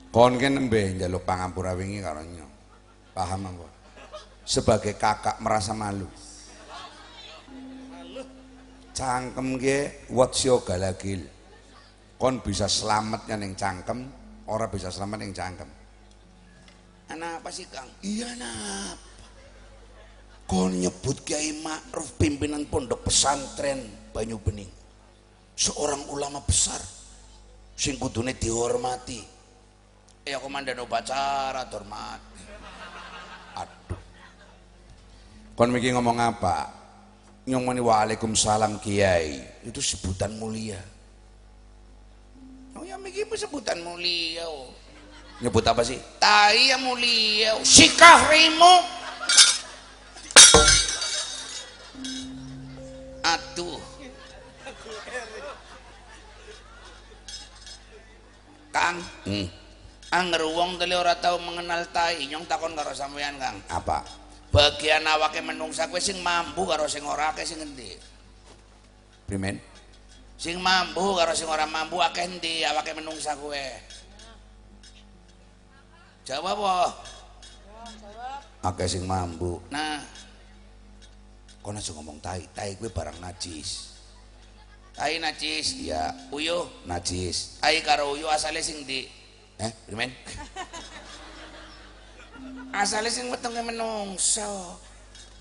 [0.07, 2.23] Kon ki nembe njaluk pangampura wingi karo.
[3.11, 3.67] Paham apa?
[4.47, 6.07] Sebagai kakak merasa malu.
[9.01, 11.25] Cangkem ge what's your galagil.
[12.21, 14.05] Kon bisa selamatnya ning cangkem,
[14.45, 15.65] ora bisa selamat ning cangkem.
[17.09, 17.89] Anak apa sih Kang?
[18.05, 19.01] Iya nap.
[20.45, 23.81] Kon nyebut Kiai Ma'ruf pimpinan pondok pesantren
[24.13, 24.69] Banyu Bening.
[25.57, 26.77] Seorang ulama besar
[27.73, 29.17] sing kudune dihormati.
[30.29, 32.21] Ya komandan upacara hormat.
[33.65, 33.97] Aduh.
[35.57, 36.80] Kon mikir ngomong apa?
[37.49, 39.41] Nyomoni waalaikumsalam kiai.
[39.65, 40.77] Itu sebutan mulia.
[42.77, 44.45] Oh ya mikir apa sebutan mulia.
[44.45, 44.69] Oh.
[45.41, 45.97] Nyebut apa sih?
[46.21, 47.57] Tai yang mulia.
[47.57, 47.65] oh.
[47.65, 48.75] Sikah rimo.
[53.25, 53.81] Aduh.
[58.71, 58.97] Kang.
[59.27, 59.47] Hmm.
[60.11, 63.63] Anger wong tadi ora tahu mengenal tai, nyong takon karo sampean Kang.
[63.71, 64.20] Apa?
[64.51, 67.95] Bagian awake menungsa kuwi sing mampu karo sing ora akeh sing endi
[69.25, 69.55] Primen?
[70.35, 73.63] sing mampu karo sing ora mampu akeh endi awake menungsa kuwe
[76.27, 76.75] jawab apa
[78.61, 79.57] Akeh sing mampu.
[79.73, 79.97] nah
[81.65, 83.97] Kono aja ngomong tai, tai kuwi barang najis.
[84.93, 87.57] tai najis Iya, uyuh najis.
[87.57, 89.05] tai karo uyuh asale sing di
[89.61, 90.09] Eh, primen?
[92.73, 94.47] asale sing wetenge menungsa.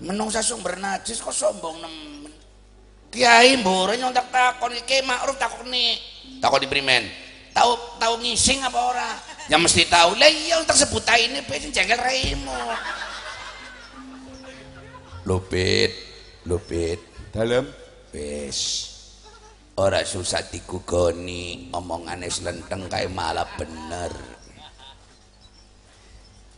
[0.01, 2.33] Menungsa sumber najis kok sombong nemen.
[3.11, 5.99] Kiai mbore nyontak takon iki makruf takoni
[6.39, 9.09] takoni primen tahu tahu ngising apa ora?
[9.51, 12.55] Ya mesti tahu lah iya untuk sebut ini pe sing jengkel raimu
[15.27, 15.91] Lupit,
[16.49, 16.97] lupit.
[17.31, 17.63] dalam
[18.11, 18.91] Wis.
[19.79, 24.40] Ora susah digugoni, omongane slenteng kae malah bener.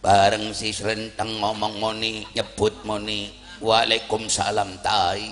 [0.04, 3.32] Bareng si Slenteng ngomong moni nyebut moni
[3.64, 5.32] Waalaikumsalam tai.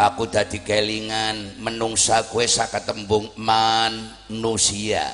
[0.00, 5.04] Aku dadi kelingan menungsa kue saka tembung manusia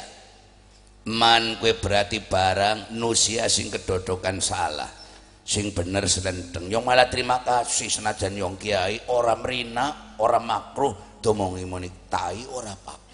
[1.10, 4.94] man kue berarti barang nusia sing kedodokan salah.
[5.42, 9.02] Sing bener Slenteng yang malah terima kasih senajan yang kiai.
[9.10, 13.08] Ora merina ora makruh domongi moni tai ora apa-apa.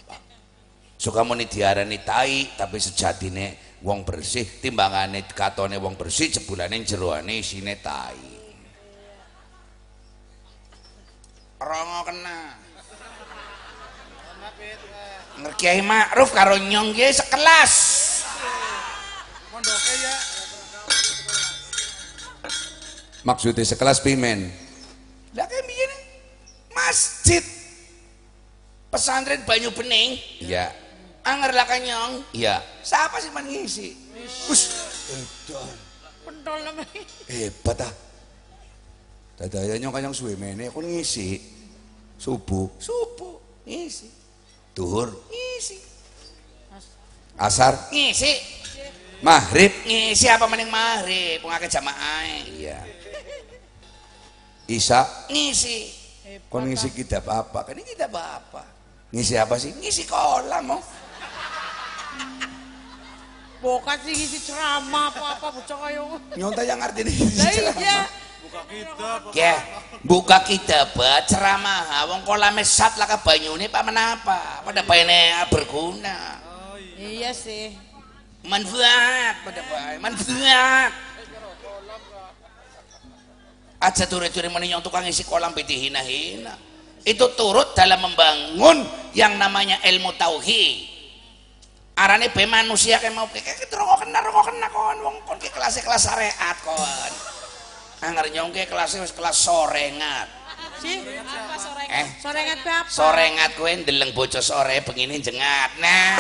[1.01, 7.77] Suka muni diarani tai tapi sejatine wong bersih timbangane katone wong bersih jebulane jeroane isine
[7.85, 8.33] tai.
[11.61, 12.41] Rongo kena.
[15.35, 17.73] Ngerkiai ma'ruf karo nyong kiai sekelas.
[20.01, 20.17] Ya.
[23.25, 24.53] Maksudnya sekelas pimen.
[25.35, 25.97] lah kayak begini
[26.73, 27.45] masjid.
[28.93, 30.21] Pesantren Banyu Bening.
[30.39, 30.71] Ya,
[31.27, 32.13] anger lah nyong.
[32.31, 32.74] Iya.
[32.85, 33.97] Siapa sih man ngisi
[34.49, 34.63] Us,
[36.25, 37.03] Pentol namanya.
[37.29, 37.93] hebat ah.
[39.37, 41.37] Dadayanya kanyang suwe mene kon ngisi.
[42.17, 44.09] Subuh, subuh ngisi
[44.73, 45.77] duhur, ngisi
[47.37, 48.33] asar, ngisi
[49.21, 49.75] maghrib.
[49.85, 52.23] ngisi apa mending maghrib pengake jamaah
[52.55, 52.81] Iya.
[54.71, 55.91] Isa, ngisi
[56.49, 57.67] kon ngisi kitab apa?
[57.67, 58.63] Kan ini kitab apa?
[59.13, 59.75] Ngisi apa sih?
[59.77, 60.83] ngisi kolam oh.
[63.65, 66.05] Bokat sih ngisi ceramah apa-apa bocah kayo.
[66.37, 67.17] Nyonta yang ngerti nih.
[67.41, 67.99] Lah iya.
[68.45, 69.21] Buka kitab.
[69.35, 69.55] ya
[70.07, 70.95] buka kitab
[71.27, 76.39] ceramah wong kolame sat lah ke banyune pak menapa pada bayane berguna
[76.95, 77.75] Iya sih.
[78.47, 80.93] manfaat pada bae manfaat
[83.83, 86.55] aja turi-turi meninjau tukang isi kolam piti hina-hina
[87.03, 88.87] itu turut dalam membangun
[89.19, 90.94] yang namanya ilmu tauhid
[91.95, 94.99] arane be manusia kayak mau kayak gitu rokok kena rokok kena kon.
[95.03, 97.13] Wong kon ke kelas kelas syariat kon.
[98.03, 100.29] Anger nyong ke kelas kelas sorengat.
[100.83, 101.01] Sih,
[101.89, 102.07] eh?
[102.21, 102.91] Sorengan pe apa?
[102.91, 105.71] sorengat kowe ndeleng bocah sore pengine jengat.
[105.79, 106.19] Nah.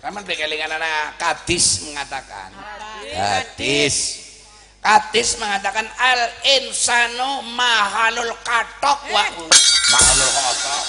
[0.00, 2.50] Raman bekelingan anak kadis mengatakan.
[3.14, 4.23] Hadis
[4.84, 6.22] hadis mengatakan al
[6.60, 9.24] insanu mahalul katok wa
[9.90, 10.84] mahalul katok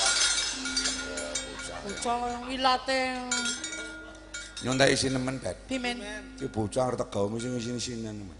[1.85, 3.13] Bocah wilate.
[4.65, 5.53] Nyonta isi nemen bet.
[5.69, 6.01] Pimen.
[6.33, 8.37] Ki bocah arep tegawe mesti ngisi-ngisinan nemen.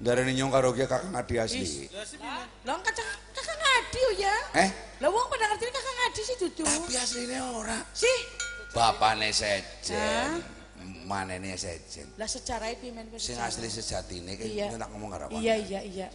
[0.00, 1.84] Darane nyong karo ki kakak ngadi asli.
[2.64, 3.04] Lah kakak
[3.36, 4.36] kakak ngadi oh ya.
[4.64, 4.70] Eh,
[5.04, 6.62] Lah wong pada ngerti kakak ngadi sih dudu.
[6.64, 7.76] tapi asline ora.
[7.92, 8.18] Sih.
[8.72, 10.40] Bapane sejen.
[11.04, 12.08] Manene sejen.
[12.20, 13.28] Lah sejarah pimen wis.
[13.32, 14.72] Sing asli sejatine ki Iya.
[14.76, 16.06] tak ngomong karo Iya iya iya.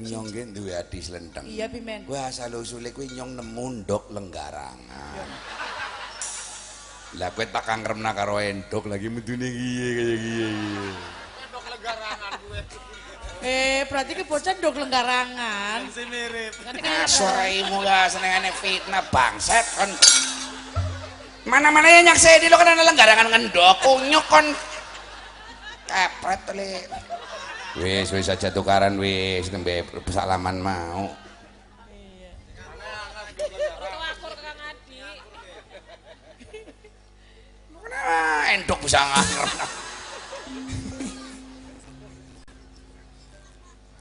[0.00, 1.44] Nyong ki duwe adi slenteng.
[1.48, 2.04] Iya pimen.
[2.08, 5.28] Kuwi asal usule kuwi nyong nemu ndok lenggarangan.
[7.14, 10.48] Lah kowe tak kangremna karo endok lagi medune kiye kaya kiye.
[13.44, 15.84] Eh, berarti ke bocah ndok lenggarangan.
[15.92, 16.56] Si mirip.
[16.80, 19.92] nah soraimu lah senengane fitnah bangset kon
[21.44, 23.76] mana-mana yang nyaksai di lo kan ada lenggarangan ngendok.
[23.84, 24.46] Kunyuk kon.
[25.88, 26.72] Kepret li.
[27.78, 29.52] Wis wis aja tukaran wis.
[29.52, 31.08] Nembe salaman mau.
[37.94, 39.50] Nah, endok bisa ngarep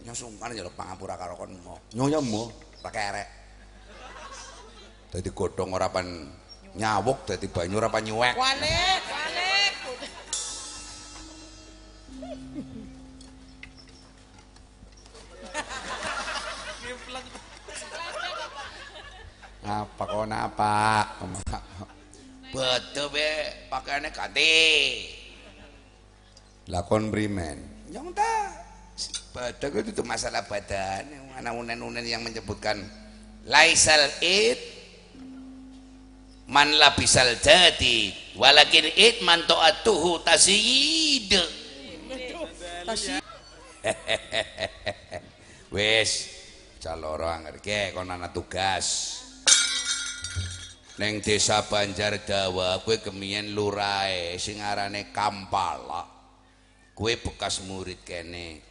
[0.04, 1.80] Nyong sungkan njaluk pangapura karo kon mo.
[1.96, 2.52] Nyong ya mo,
[2.84, 3.30] tak kerek.
[5.14, 6.28] Dadi godhong ora pan
[6.74, 8.34] nyawuk dadi banyu ora pan nyuwek.
[8.34, 9.74] Walik, walik.
[19.64, 21.08] Apa kon apa?
[22.52, 23.32] Betul be,
[23.72, 24.54] pakaiannya kati.
[26.68, 27.64] Lakon primen.
[27.88, 28.50] Yang tak.
[29.34, 31.08] Badak itu masalah badan.
[31.34, 32.78] Mana unen-unen yang menyebutkan
[33.48, 34.83] laisal id
[36.54, 41.34] man labisal jadi walakin id man to'atuhu tasyid
[45.74, 46.12] wis
[46.84, 49.20] caloro angerke kon ana tugas.
[50.94, 56.06] Neng desa Banjar Dawa kowe kemiyen lurae sing arane Kampala.
[56.94, 58.62] Kowe bekas murid kene.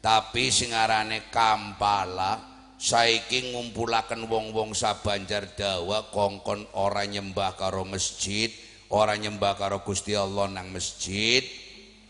[0.00, 8.50] Tapi sing arane Kampala saiki ngumpulaken wong-wong sabanjar dawa kongkon ora nyembah karo masjid
[8.90, 11.42] ora nyembah karo Gusti Allah nang masjid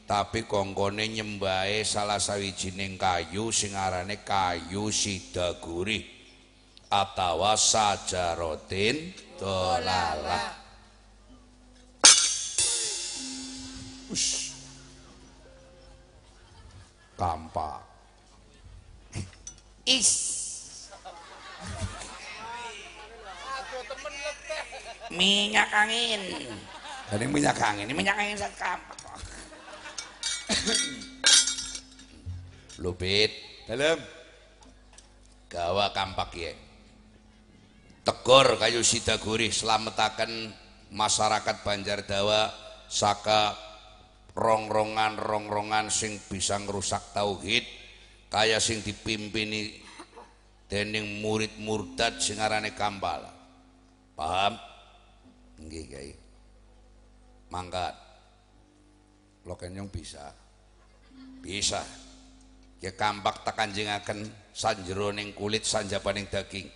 [0.04, 6.04] tapi kongkone nyembahe salah sawijining kayu sing arane kayu sidaguri
[6.92, 10.64] atawa sajarotin dolala
[17.14, 17.94] Kampak.
[19.86, 20.33] is
[25.14, 26.22] minyak angin
[27.14, 27.86] Ini minyak angin.
[27.86, 28.98] ini minyak angin kampak
[32.80, 33.30] lupit
[33.64, 33.96] Dalam.
[35.48, 36.52] gawa kampak ya
[38.02, 40.50] tegor kayu sidaguri selametaken
[40.90, 42.50] masyarakat Banjar Dawa
[42.90, 43.54] saka
[44.34, 47.62] rong-rongan rong-rongan sing bisa ngerusak tauhid
[48.28, 49.83] kaya sing dipimpini
[50.70, 53.30] dening murid murtad sing arane Kambala
[54.14, 54.54] paham?
[55.60, 56.12] Nggih Kyai
[57.54, 57.94] mangkat.
[59.46, 60.34] Lo kenyong bisa.
[61.38, 61.78] bisa.
[62.82, 66.66] Ya kampak tak kanjengaken sanjeroning kulit sanjabaning daging.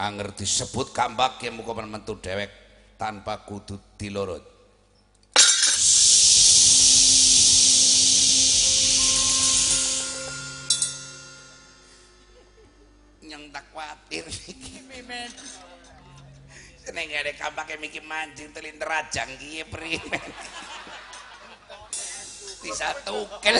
[0.00, 2.48] Anger disebut kampak ya muka mentu dewek
[2.96, 4.59] tanpa kudu dilorot
[14.10, 15.30] Mimen.
[16.80, 20.26] seneng ada kampak yang mikir mancing telin rajang kiye primen
[22.60, 23.56] bisa tukel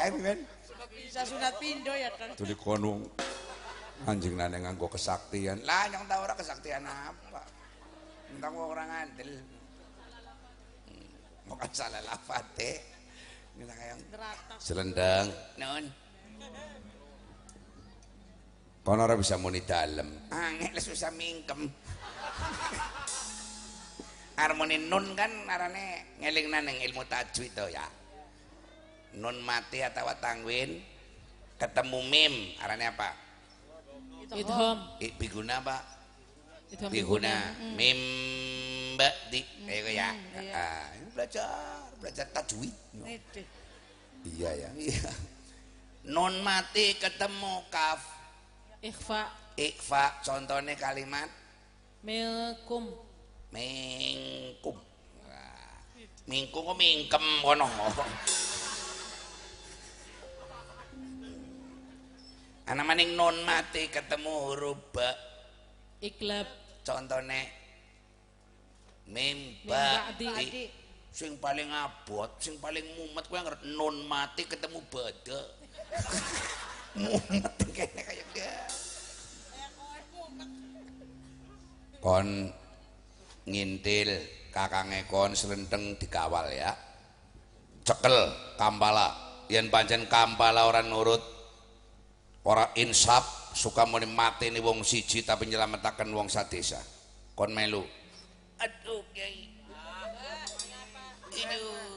[0.00, 0.46] Eh, men.
[0.94, 2.32] Bisa sunat pindo ya kan.
[2.32, 3.04] Itu di konung.
[4.08, 5.60] Anjing nane nganggo kesaktian.
[5.68, 7.44] lah yang tahu orang kesaktian apa
[8.30, 9.30] entah gua orang andel
[11.44, 12.80] mau kan salah lafate
[14.56, 15.28] selendang
[15.58, 15.84] non
[18.80, 20.08] Kono ora bisa muni dalem.
[20.32, 21.68] angel susah mingkem.
[24.40, 27.84] Harmoni nun kan arane ngeling nang ilmu tajwid to ya.
[29.20, 30.80] Nun mati atau tangwin
[31.60, 33.12] ketemu mim arane apa?
[34.32, 34.78] Idhom.
[35.20, 35.82] Biguna pak?
[36.72, 37.36] Idhom biguna.
[37.76, 38.00] mim
[38.96, 40.08] ba'di kayak ya.
[40.40, 40.52] Iya.
[40.56, 41.48] ah, belajar
[42.00, 42.72] belajar tajwid.
[44.24, 44.70] Iya ya.
[44.72, 45.12] iya.
[46.08, 48.19] Nun mati ketemu kaf
[48.80, 49.28] Ikhfa.
[49.60, 51.28] ikfa contohnya kalimat.
[52.00, 52.88] Milkum.
[53.52, 54.76] mingkum.
[56.24, 57.66] Mingkum kok mingkem kono
[62.70, 65.10] anak maning non mati ketemu huruf ba.
[66.00, 66.48] Iklab.
[66.80, 67.44] contohnya
[69.12, 70.08] mim ba.
[71.10, 75.40] sing paling abot sing paling mumet kuwi ngerti non mati ketemu bada
[82.00, 82.50] kon
[83.46, 84.10] ngintil
[84.50, 86.74] kakange kon selenteng dikawal ya.
[87.86, 89.28] Cekel kampala.
[89.50, 91.22] Yen pancen kampala ora nurut
[92.46, 96.78] ora insaf suka muni mati nih wong siji tapi nyelametaken wong sadesa.
[97.34, 97.82] Kon melu.
[98.62, 99.50] Aduh kiai.
[101.40, 101.89] Aduh,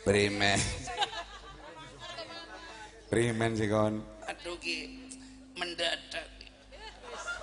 [0.00, 0.60] Primen.
[3.12, 4.00] Primen sih kon.
[4.24, 4.96] Aduh ki
[5.60, 6.28] mendadak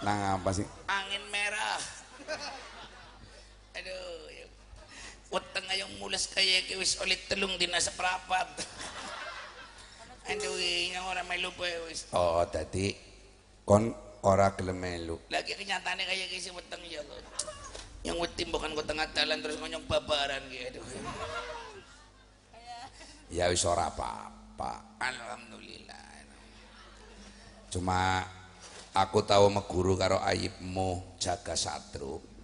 [0.01, 0.65] Nang apa sih?
[0.89, 1.77] angin merah.
[3.77, 4.45] Aduh, ya.
[5.33, 8.45] Weteng ayong mulas kaya ki wis oleh telung dina seprapat.
[10.27, 11.49] Aduh, yang orang melu
[11.89, 12.09] wis.
[12.13, 12.93] Oh, tadi
[13.65, 15.17] kon ora gelem melu.
[15.29, 17.21] Lagi kenyataannya kayak gini weteng ya Allah.
[18.05, 20.79] Yang wetim bukan ke tengah jalan terus ngonyong babaran gitu.
[23.27, 24.97] Ya wis ora apa-apa.
[25.03, 26.05] Alhamdulillah.
[27.67, 28.23] Cuma
[28.95, 32.37] aku tahu meguru karo ayibmu jaga satru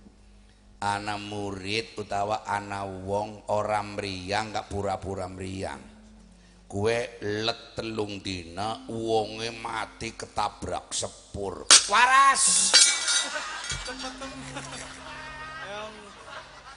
[0.84, 5.93] ana murid utawa ana wong ora mriyang gak pura-pura mriyang
[6.74, 12.74] kue let telung dina wonge mati ketabrak sepur waras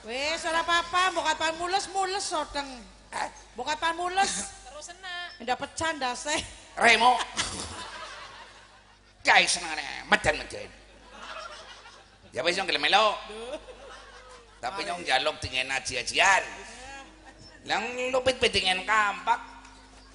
[0.07, 2.63] Wis ora apa-apa, mbok kapan mules-mules sodeng.
[3.11, 3.27] eh
[3.59, 4.47] Mbok kapan mules.
[4.63, 5.43] Terus enak.
[5.43, 6.31] Ndak pecah ndase.
[6.79, 7.19] Remo
[9.19, 10.71] Kai senengane medan-medan.
[12.31, 13.19] Ya wis yang melo.
[14.63, 16.43] Tapi nyong jaluk dengan aji-ajian.
[17.67, 17.83] Lang
[18.15, 19.56] lupit pe dengan kampak.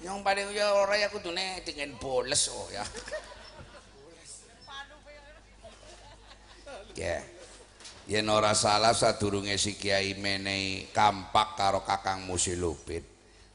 [0.03, 2.83] Nyong paling ya ora ya kudune dengan boles oh ya.
[6.93, 7.25] Ya.
[8.05, 13.01] Yen ora salah sadurunge si Kiai menehi kampak karo Kakang Musi Lupit.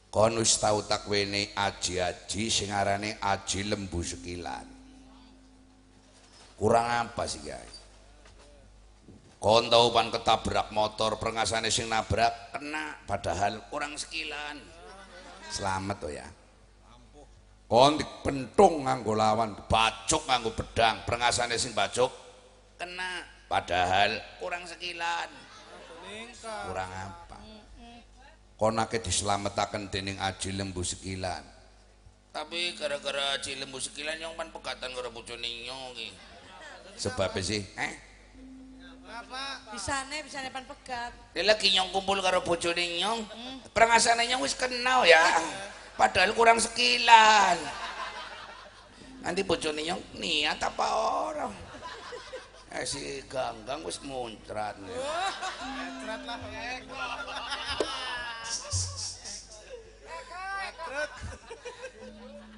[0.09, 4.65] Kon wis tau tak wene aji-aji sing arane aji lembu sekilan.
[6.59, 7.69] Kurang apa sih, Kiai?
[9.39, 14.59] Kon tau pan ketabrak motor prengasane sing nabrak kena padahal kurang sekilan.
[15.47, 16.27] Selamat to ya.
[17.69, 22.09] Kon dipentung nganggo lawan, bacuk nganggo pedang, prengasane sing bacuk
[22.81, 25.29] kena padahal kurang sekilan.
[26.41, 27.29] Kurang apa?
[28.59, 31.41] konake dislametaken dening Aji Lembu Sekilan.
[32.35, 36.11] Tapi gara-gara Aji Lembu Sekilan yang pan pegatan karo bojone nyong iki.
[36.99, 37.93] Sebab sih, eh?
[39.71, 41.15] Bisane bisane pan pegat.
[41.31, 43.23] Dia lagi nyong kumpul karo bojone nyong.
[43.71, 45.23] Prangasane nyong wis kenal ya.
[45.99, 47.59] Padahal kurang sekilan.
[49.19, 50.85] Nanti bojone nyong niat apa
[51.27, 51.51] orang?
[52.71, 54.95] Eh si Ganggang wis muncrat nih.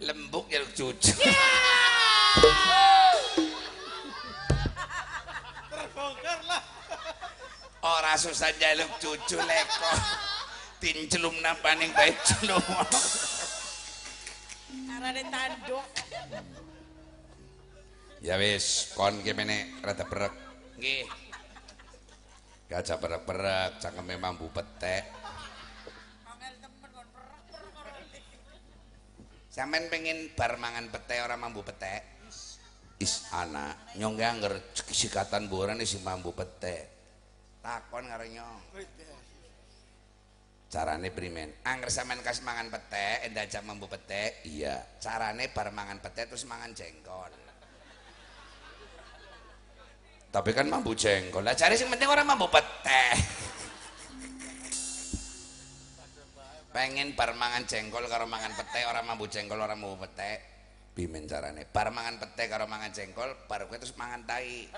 [0.06, 1.18] Lembuk ya cucu.
[7.82, 9.94] Ora susah jaluk cucu leko.
[10.82, 12.66] Tincelum nampaning bae celum.
[14.98, 15.86] Arane tanduk.
[18.26, 20.34] Ya wis, kon ki mene rada berek.
[20.82, 21.06] Nggih.
[22.66, 25.06] Gajah berek-berek, cangkeme mambu petek.
[29.54, 32.02] Sampeyan pengen bar mangan petek ora mambu petek?
[32.98, 36.90] Is anak, nyong ge angger sikatan borane si mambu petek.
[37.62, 38.58] Takon karo nyong.
[40.72, 41.52] Carane primen?
[41.68, 44.80] Angger sampean kas mangan petek, endajak mambu petek, iya.
[45.04, 47.28] Carane bar mangan petek terus mangan jengkol.
[50.32, 51.44] Tapi kan mambu jengkol.
[51.44, 53.20] Lah cari sing penting orang mambu petek.
[56.80, 60.40] Pengen bar mangan jengkol karo mangan petek, orang mambu jengkol orang mambu petek.
[60.96, 61.68] Bimen carane.
[61.68, 64.72] Bar mangan petek karo mangan jengkol, bar kowe terus mangan tai.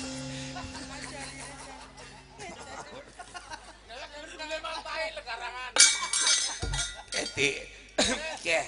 [7.19, 7.51] Edi,
[8.41, 8.61] ke,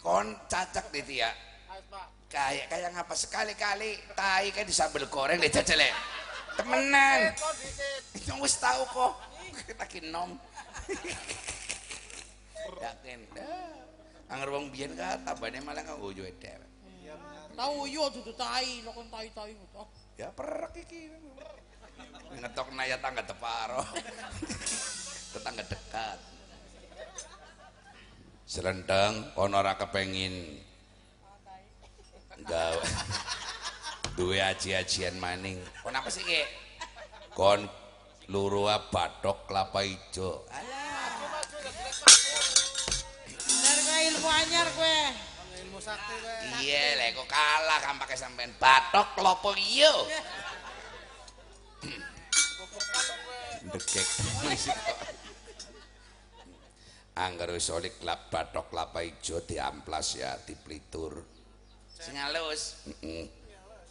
[0.00, 1.30] kon cacak di ya.
[2.30, 5.90] Kayak kayak ngapa sekali-kali tai kayak di sambal goreng deh jajale.
[6.54, 7.34] Temenan.
[8.22, 9.12] Yang wis tahu kok.
[9.66, 10.38] Kita kinom.
[12.78, 13.20] Yakin.
[14.30, 16.66] Angger wong biyen ka tabane malah kanggo yo dhewe.
[17.58, 19.58] Tahu yo dudu tai, lo kon tai-tai.
[20.14, 21.10] Ya perek iki.
[22.30, 23.82] Ngetok naya tangga teparo.
[25.30, 26.18] Tetangga dekat.
[28.50, 30.58] Selendang ono ora kepengin
[32.42, 32.82] gawe
[34.18, 35.62] duwe aji-ajian maning.
[35.86, 36.42] Kon apa sih ki?
[37.30, 37.62] Kon
[38.26, 40.50] lurua batok kelapa ijo.
[43.46, 44.98] Bener kowe ilmu anyar kowe.
[45.62, 49.94] ilmu sakti kowe Iya, lek kok kalah kan pakai sampean batok kelapa ijo.
[53.70, 54.06] Dekek.
[57.20, 61.20] Angger wis oleh klap batok kelapa ijo diamplas ya, diplitur.
[61.92, 62.80] Sing halus.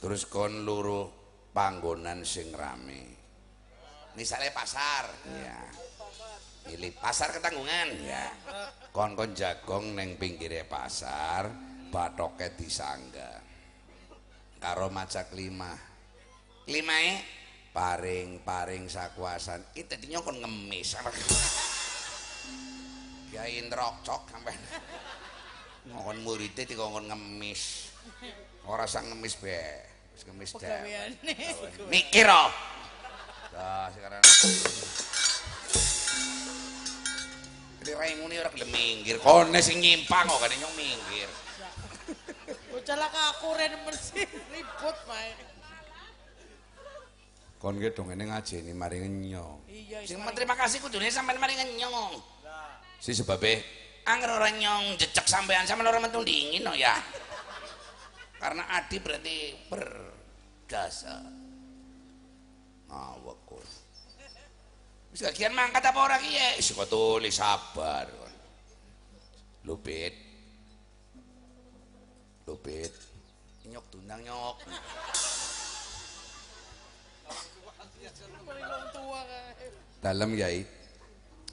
[0.01, 1.05] Terus kon luru
[1.53, 3.05] panggonan sing rame.
[4.17, 5.05] Misalnya pasar,
[5.45, 5.61] ya.
[6.65, 8.33] Pilih pasar ketanggungan, ya.
[8.89, 11.53] Kon kon jagong neng pinggire pasar,
[11.93, 13.45] batoknya disangga.
[14.57, 15.77] Karo macak lima.
[16.65, 16.97] Lima
[17.69, 19.61] paring paring sakuasan.
[19.77, 20.97] Itu tadinya kon ngemis.
[23.39, 24.59] Kiai nrokcok sampean.
[25.87, 27.87] Ngomong muridnya dikongkon ngemis.
[28.67, 29.55] Ora sang ngemis be.
[30.11, 30.59] Wis ngemis.
[30.59, 31.33] Gaweane.
[31.87, 32.51] Mikir oh.
[33.55, 34.19] Dah sekarang.
[37.79, 39.15] Jadi raimu ini orang gelem minggir.
[39.23, 41.31] Kone sing nyimpang kok kan nyong minggir.
[42.83, 45.31] Celak aku ren mesti ribut mae.
[47.59, 50.23] kon ki dongene ngajeni mari ngenyong Iya, Sing Ismail.
[50.23, 52.38] mau terima kasih kudune sampean mari nyong.
[52.99, 53.63] Si sebabe
[54.03, 56.99] angger ora nyong jejak sampean sampean ora mentung dingin no ya.
[58.35, 59.37] Karena adi berarti
[59.71, 61.15] berdasa.
[62.91, 63.63] Ngawak kok.
[65.15, 66.47] Wis kagian mangkat apa ora ki ya?
[66.59, 68.07] Wis kok tulis sabar.
[69.63, 70.15] Lupit.
[72.47, 72.93] Lupit.
[73.69, 74.55] Nyok tundang nyok.
[79.99, 80.78] Dalem yai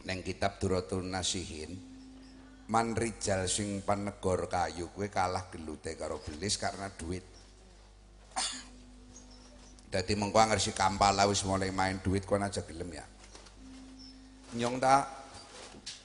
[0.07, 1.75] neng kitab Duratun Nasihin
[2.71, 7.23] man rijal sing panegor kayu kue kalah gelute karo belis karena duit
[9.91, 13.07] dadi mengko anger kampala wis mulai main duit kon aja gelem ya
[14.55, 15.03] nyong tak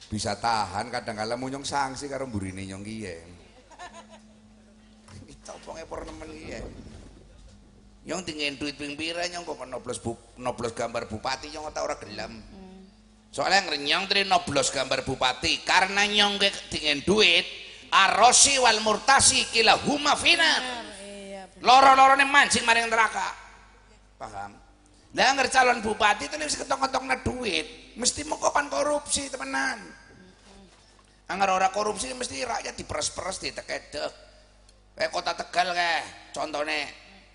[0.10, 3.42] bisa tahan kadang kala nyong sanksi karo mburine nyong kiye
[5.26, 6.62] Itu oponge por nemen ki ya.
[8.06, 11.96] Nyong tingin duit ping pira nyong kok noblos bu, noblos gambar bupati nyong ora ora
[11.98, 12.61] gelem.
[13.32, 17.48] Soalnya ngrenyong tri noblos gambar bupati karena nyong ge tingin duit
[17.88, 20.60] arosi wal murtasi kila huma finar.
[21.00, 21.48] Iya.
[21.64, 23.32] Loro-lorone mancing maring neraka.
[24.20, 24.52] Paham?
[25.12, 29.80] Lah angger calon bupati itu wis ketong-ketongna duit, mesti mengkopan korupsi temenan.
[31.28, 34.12] Angger ora korupsi mesti rakyat diperes-peres ditekedek.
[34.96, 36.04] Kayak kota Tegal kayak
[36.36, 36.88] contohnya,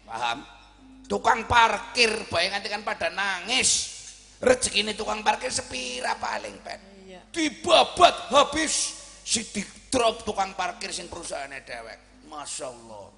[0.04, 0.44] paham?
[1.08, 3.95] Tukang parkir nganti kan pada nangis.
[4.36, 6.80] Rezeki ini tukang parkir sepira paling pen.
[7.08, 7.24] Iya.
[7.32, 11.98] Dibabat habis si di drop tukang parkir sing perusahaannya dewek.
[12.28, 13.08] Masya Allah.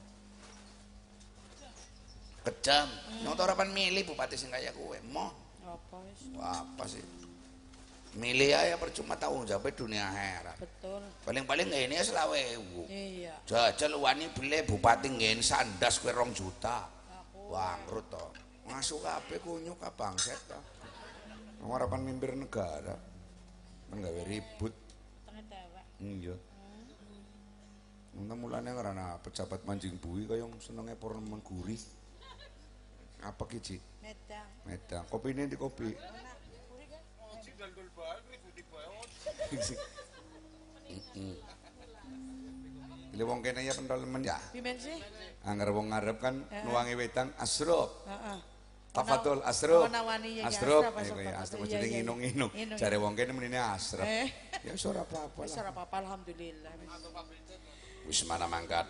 [2.47, 2.89] Kejam.
[3.27, 4.95] Nyong rapan milih bupati sing kaya kowe.
[5.11, 5.35] Moh.
[5.67, 5.99] Apa
[6.63, 7.03] apa sih?
[8.17, 10.57] Milih aja percuma tahu jawab dunia akhirat.
[10.57, 11.03] Betul.
[11.29, 12.41] Paling-paling ini ya selawe.
[12.89, 13.35] Iya.
[13.45, 16.89] Jajal wani beli bupati ngene sandas kue rong juta.
[17.51, 18.27] Bangkrut to.
[18.69, 20.59] Masuk kabeh kunyuk ka bangset to.
[21.63, 22.95] Wong arepan mimpin negara.
[23.89, 24.75] Kan gawe ribut.
[25.99, 26.37] Hmm, iya.
[28.19, 31.79] Untung mulane karena pejabat mancing bui kaya senenge purnemen gurih.
[33.23, 33.77] Apa ki, Ci?
[34.03, 34.47] Medang.
[34.63, 35.05] Medang.
[35.11, 35.91] Kopi ini di kopi.
[43.19, 44.39] Ini wong kene ya pentol men ya.
[44.55, 45.03] Pimen sih?
[45.43, 48.07] Angger wong ngarep kan nuwangi wedang asrup.
[48.07, 48.58] Heeh.
[48.99, 51.89] Tafadhol Iya, jadi iya, iya.
[52.03, 52.51] nginung-nginung.
[52.51, 52.79] Nginung.
[52.79, 54.03] Jare wong kene menine asrup.
[54.03, 54.27] Eh.
[54.67, 56.73] Ya wis ora apa-apa Wis ora apa-apa alhamdulillah.
[58.11, 58.87] Wis mana mangkat.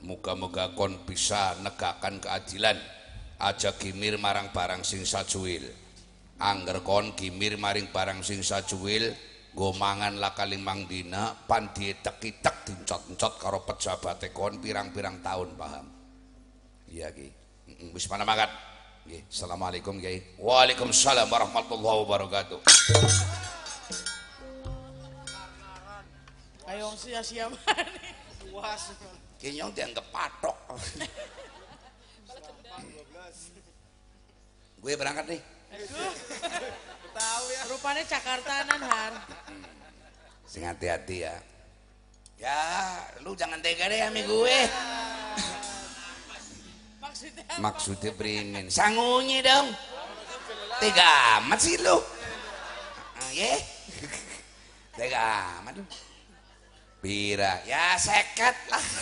[0.00, 2.80] Muga-muga kon bisa negakkan keadilan.
[3.36, 5.68] Aja gimir marang barang sing sajuil.
[6.40, 9.12] Angger kon gimir maring barang sing sajuil,
[9.56, 15.86] nggo mangan laka limang dina, pan dietek-itek dincot-encot karo pejabate kon pirang-pirang tahun paham.
[16.88, 17.28] Iya ki.
[17.92, 18.75] Wis mana mangkat.
[19.06, 20.18] Nggih, Assalamualaikum Kiai.
[20.34, 22.58] Waalaikumsalam warahmatullahi wabarakatuh.
[26.66, 28.10] Ayo sia-sia mani.
[28.50, 28.98] Puas.
[29.38, 30.58] Kayaknya dianggap patok.
[34.82, 35.42] Gue berangkat nih.
[37.14, 37.62] Tahu ya.
[37.70, 39.12] Rupanya Jakartanan har.
[40.50, 41.38] Sing hati-hati ya.
[42.42, 42.58] Ya,
[43.22, 44.58] lu jangan tega deh sama gue.
[47.06, 48.66] Maksudnya Maksudnya beringin.
[48.66, 49.70] Sangunyi dong.
[50.82, 51.98] Tega amat sih lu.
[53.30, 53.54] Ye.
[54.98, 55.22] Tega
[55.62, 55.84] amat lu.
[57.00, 58.84] Pira, ya seket lah.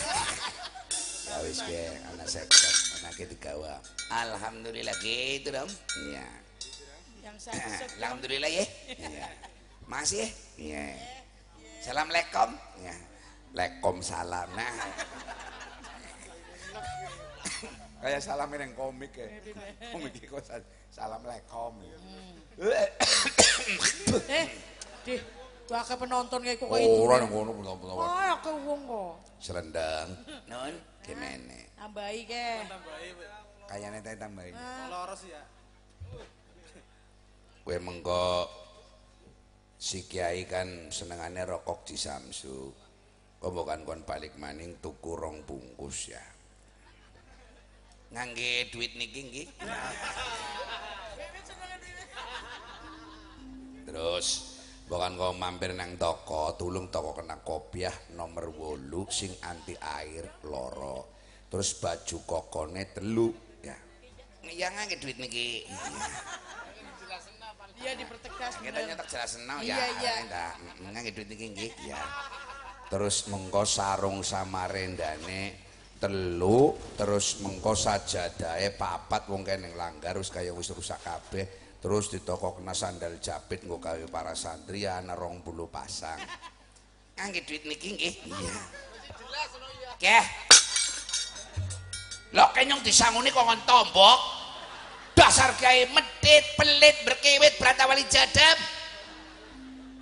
[1.25, 3.81] Ya wis piye, ana seket, anake digawa.
[4.13, 5.65] Alhamdulillah gitu dong.
[6.05, 6.27] Iya.
[7.25, 7.57] yang satu
[7.97, 8.61] Alhamdulillah ya.
[8.93, 9.27] Iya.
[9.89, 10.29] Masih ya?
[10.61, 10.85] Iya.
[11.81, 12.53] Assalamualaikum.
[12.85, 12.93] Ya.
[13.57, 14.45] Lekom salam.
[14.53, 14.69] Nah,
[18.05, 19.25] Kayak salamin yang komik ya.
[19.97, 20.61] Komik kok sa-
[20.93, 21.73] Assalamualaikum.
[24.29, 24.45] Eh,
[25.01, 25.17] di
[25.65, 26.85] Waka penonton kayak kok itu.
[26.85, 27.97] Oh, orang yang ngono betul-betul.
[27.97, 29.13] Oh, aku wong kok.
[29.41, 30.13] selendang.
[30.45, 30.69] Non,
[31.01, 31.57] gimana?
[31.81, 32.45] Tambahi ke.
[33.65, 34.53] Kayaknya tadi tambahin.
[34.93, 35.41] Loros ya.
[37.65, 38.45] Kue mengko
[39.81, 42.69] si kiai kan senengannya rokok di Samsu.
[43.41, 46.21] Kok bukan kon balik maning tuku rong bungkus ya.
[48.15, 49.47] Ngangge duit niki nggih.
[53.83, 54.27] Terus
[54.87, 61.11] bukan kau mampir nang toko, tulung toko kena kopiah nomor wolu sing anti air loro.
[61.51, 63.75] Terus baju kokone telu ya.
[64.47, 65.67] Ya ngangge duit niki.
[67.75, 69.87] Iya dipertegas Kita nyetak jelas senau Iya, ya.
[69.99, 70.13] iya.
[70.23, 70.53] Enggak,
[70.87, 71.99] ngangge duit niki nggih ya.
[72.87, 75.64] Terus mengko sarung sama rendane
[76.05, 82.61] telu terus mengko sajadahe papat wong kene langgar wis kaya wis rusak kabeh terus ditoko
[82.61, 85.41] kena sandal jepit nggo gawe para santri ana 20
[85.73, 86.21] pasang
[87.15, 88.15] Angge duit niki nggih.
[88.27, 88.55] Iya.
[89.95, 90.25] Keh.
[92.35, 94.19] Lho kenyong disanguni kok ngon tombok.
[95.15, 98.59] Dasar kiai medit, pelit, berkewit, beratawali jadab.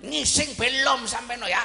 [0.02, 1.62] Ngising belum sampai no ya.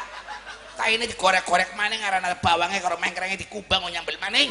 [0.80, 4.48] Tak ini digorek-gorek maning karena bawangnya karo mengkrengnya dikubang mau nyambel maning.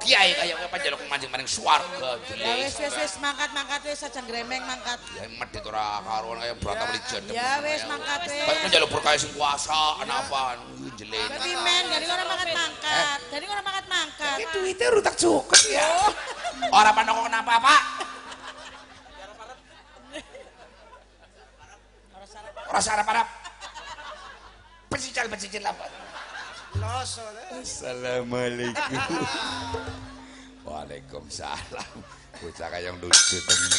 [0.00, 4.20] Kiai kaya kowe panjaluk mancing maning swarga Ya wis wis wis mangkat mangkat wis aja
[4.20, 5.00] gremeng mangkat.
[5.16, 7.32] Ya medit ora karuan kaya beratawali jadab.
[7.32, 8.60] Ya wis mangkat Kayak wis.
[8.68, 10.60] menjaluk berkaya sing kuasa, kenapa?
[11.00, 11.24] Jelit.
[11.24, 13.18] Tapi men, dari orang mangkat mangkat.
[13.32, 14.36] Dari orang mangkat mangkat.
[14.36, 15.88] Ini duitnya rutak cukup ya.
[16.68, 17.82] Orang pandang kenapa pak?
[22.68, 23.39] Orang sarap harap.
[25.10, 25.90] Pecicil pecicil apa?
[26.78, 27.66] Loso deh.
[27.66, 28.94] Assalamualaikum
[30.70, 31.90] Waalaikumsalam
[32.38, 33.70] bocah kaya lucu temen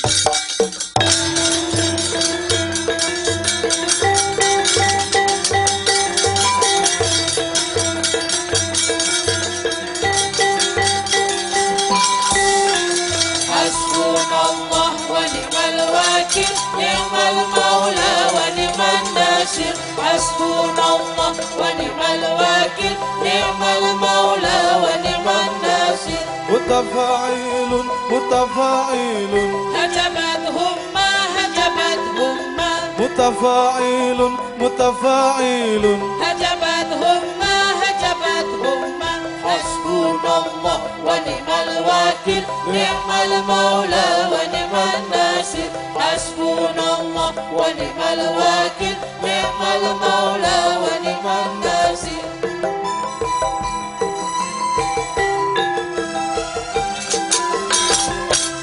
[20.12, 26.24] حسبنا الله ونعم الوكيل نعم المولى ونعم الناصر.
[26.50, 27.72] متفاعل
[28.12, 29.34] متفاعل.
[29.76, 32.72] هجمتهم ما هجمتهم ما.
[33.00, 34.20] متفاعل
[34.60, 35.86] متفاعل.
[36.24, 39.14] هجمتهم ما هجمتهم ما.
[39.46, 45.70] حسبنا الله ونعم الوكيل نعم المولى ونعم الناصر.
[46.00, 52.22] حسبنا الله ونعم الوكيل نعم المولى ونعم الناصر.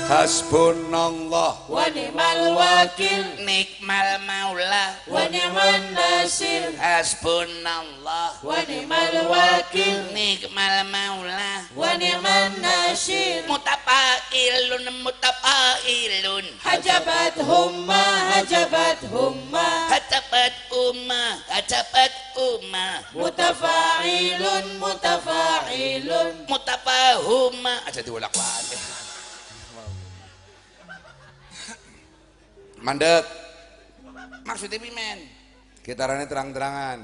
[0.09, 1.69] Hasbunallah.
[1.69, 3.45] Wa ni'mal wakil.
[3.45, 4.97] Nikmal maula.
[5.05, 6.73] Wa ni'man nasir.
[6.81, 8.41] Hasbunallah.
[8.41, 10.09] Wa ni'mal wakil.
[10.17, 11.69] Nikmal maula.
[11.77, 13.45] Wa ni'man nasir.
[13.53, 16.57] Mutafailun mutafailun.
[16.65, 19.93] Hajabat humma hajabat humma.
[19.93, 23.05] Hajabat umma hajabat umma.
[23.13, 26.49] Mutafailun mutafailun.
[26.49, 28.88] Mutafahuma aja diulak balik
[32.83, 33.25] mandek.
[34.45, 35.19] Maksudnya pimen?
[35.85, 36.99] Kitarane terang-terangan.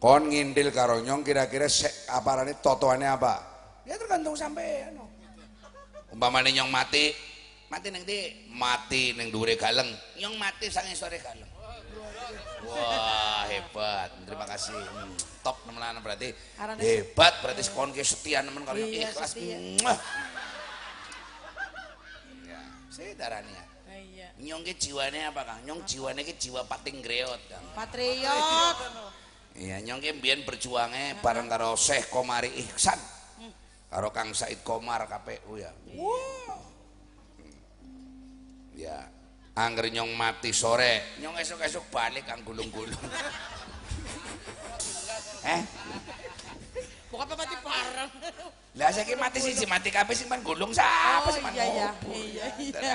[0.00, 3.34] Kon ngindil karo nyong kira-kira sek aparane totoane apa?
[3.88, 4.96] Ya tergantung sampean
[6.14, 7.10] umpamane nyong mati.
[7.72, 9.88] Mati neng di mati neng dure galeng.
[10.20, 11.48] Nyong mati sang sore galeng.
[12.64, 14.14] Wah hebat.
[14.22, 14.76] Terima kasih.
[14.78, 15.10] Hmm,
[15.42, 16.30] top nemenan berarti.
[16.54, 19.32] Arane- hebat berarti sekon ke setia nemen kalau Iya, ikhlas.
[19.32, 19.58] setia.
[19.82, 19.98] Muah.
[22.46, 22.60] ya.
[22.94, 23.64] Saya darahnya Iya.
[24.44, 28.76] Nyong ke jiwane apa kang nyong jiwane ke jiwa pating greot kang Patriot.
[29.54, 32.98] Iya, nyong ki mbiyen berjuangnya bareng karo Syekh Komari Ihsan.
[33.86, 35.70] Karo Kang Said Komar KPU ya.
[35.70, 36.58] Hmm.
[38.74, 39.06] Ya,
[39.54, 42.98] angger nyong mati sore, nyong esuk-esuk balik kang gulung-gulung.
[45.54, 45.62] eh,
[47.06, 48.10] Pokoknya mati parang.
[48.74, 51.88] lah saiki mati siji mati kabeh sing pan gulung sapa Oh, sing pan iya, iya.
[52.10, 52.94] Iya, iya.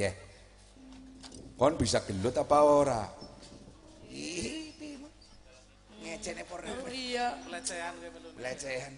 [0.00, 0.16] Oke.
[1.60, 3.04] kon bisa gelut apa ora?
[6.00, 7.36] Ngecene por Iya.
[7.44, 8.32] Pelecehan gue belum.
[8.40, 8.96] pelecehan.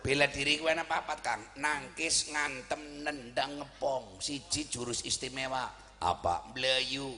[0.00, 1.44] Bela diri kuwi ana papat, Kang.
[1.60, 4.24] Nangkis, ngantem, nendang, ngepong.
[4.24, 5.68] Siji jurus istimewa.
[6.02, 7.14] apa Melayu.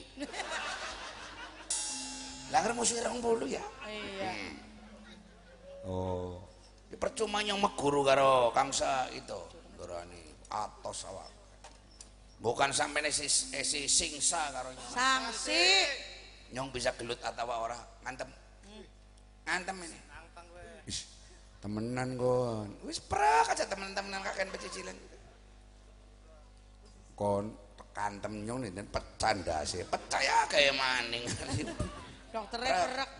[2.53, 3.63] Lah musuh rong bulu ya.
[3.89, 4.31] Iya.
[5.89, 6.37] oh
[6.93, 9.39] Ya, Percuma yang meguru karo Kangsa itu.
[9.81, 10.21] Ngerani
[10.53, 11.34] atos awak.
[12.39, 14.91] Bukan sampai esi, esi singsa karo nyong.
[14.91, 15.63] Sanksi.
[16.53, 18.29] Nyong bisa gelut atau ora ngantem.
[19.45, 19.99] Ngantem ini.
[20.85, 21.09] Ish,
[21.57, 24.93] temenan kon Wis prak aja teman-teman kakek pecicilan.
[27.15, 27.47] kon
[27.95, 31.23] kantem nyong nih pecanda sih Percaya kayak maning.
[32.35, 33.11] Dokternya perak.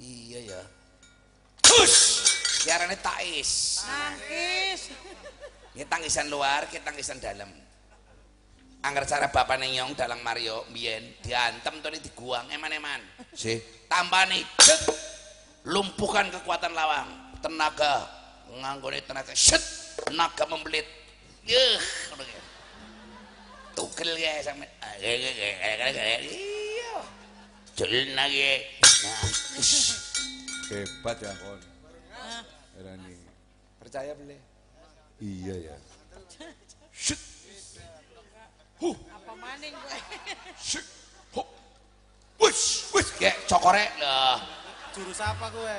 [0.00, 0.62] iya ya.
[1.68, 2.01] Hush!
[2.62, 3.82] Siarannya tais.
[3.82, 4.94] Nangkis.
[5.74, 7.50] Ini tangisan luar, kita tangisan dalam.
[8.82, 12.98] Angger cara bapak nyong dalang Mario Bien diantem tuh diguang eman-eman.
[13.30, 14.42] sih Tambah nih,
[15.70, 18.10] lumpuhkan kekuatan lawang, tenaga,
[18.50, 19.62] nganggone tenaga, set,
[20.02, 20.86] tenaga membelit.
[21.46, 21.78] Ki.
[23.74, 24.66] Tugel ya sampe.
[25.00, 26.94] Iya.
[27.74, 28.54] Jelna ge.
[29.02, 29.26] Nah.
[30.70, 31.71] Hebat ya kon.
[32.82, 33.14] Rani.
[33.78, 34.38] Percaya boleh?
[35.18, 35.76] Iya ya.
[36.90, 37.18] Shit.
[38.82, 39.98] Huh, Apa maning gue?
[40.58, 40.82] shit.
[41.34, 41.46] Ho.
[42.42, 43.08] Wis, wis.
[43.14, 44.42] Kayak cokore lah.
[44.92, 45.76] Jurus apa gue?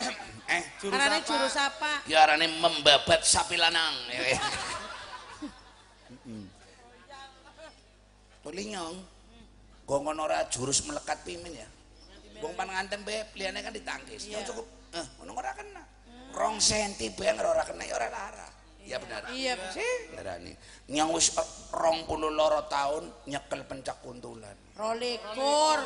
[0.44, 1.24] Eh, Jurus Karena apa?
[1.24, 1.90] jurus apa?
[2.04, 3.96] ya arane membabat sapi lanang.
[4.12, 4.40] Ya.
[8.44, 8.96] Tulinyong.
[9.84, 11.68] Gongon ora jurus melekat pimin ya.
[12.40, 14.28] Wong pan ngantem be liyane kan ditangkis.
[14.28, 14.68] Ya cukup.
[14.92, 15.84] Eh, ngono ora kena.
[16.34, 18.48] rong senti bener ora kena ora lara.
[18.84, 19.32] Ya benar.
[19.32, 20.44] Iya benar
[20.92, 24.52] nyong wis eh, rong puluh loro tahun nyekel pencak kuntulan.
[24.76, 25.78] Rolikur.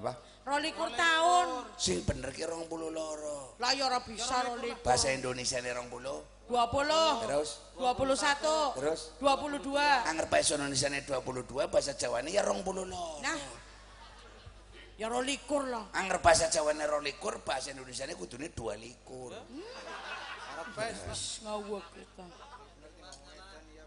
[0.00, 0.12] Apa?
[0.46, 3.60] Rolikur tahun sing bener ki rong puluh loro.
[3.60, 4.80] Lah ya ora bisa rolikur.
[4.80, 7.26] Bahasa indonesia ini rong puluh dua puluh.
[7.26, 7.60] Terus?
[7.76, 8.72] Dua puluh satu.
[8.80, 9.12] Terus?
[9.20, 10.08] Dua puluh dua.
[10.08, 13.20] Anggar bahasa indonesia ini dua puluh dua bahasa jawa ini ya rong puluh loro.
[13.20, 13.36] Nah
[14.96, 15.92] Ya rolikur lah.
[15.92, 19.36] Angger bahasa Jawa ne rolikur, bahasa Indonesia kudune dua likur.
[19.36, 19.60] Hmm.
[20.56, 20.72] Arep
[21.12, 22.24] wis ngawuk kita.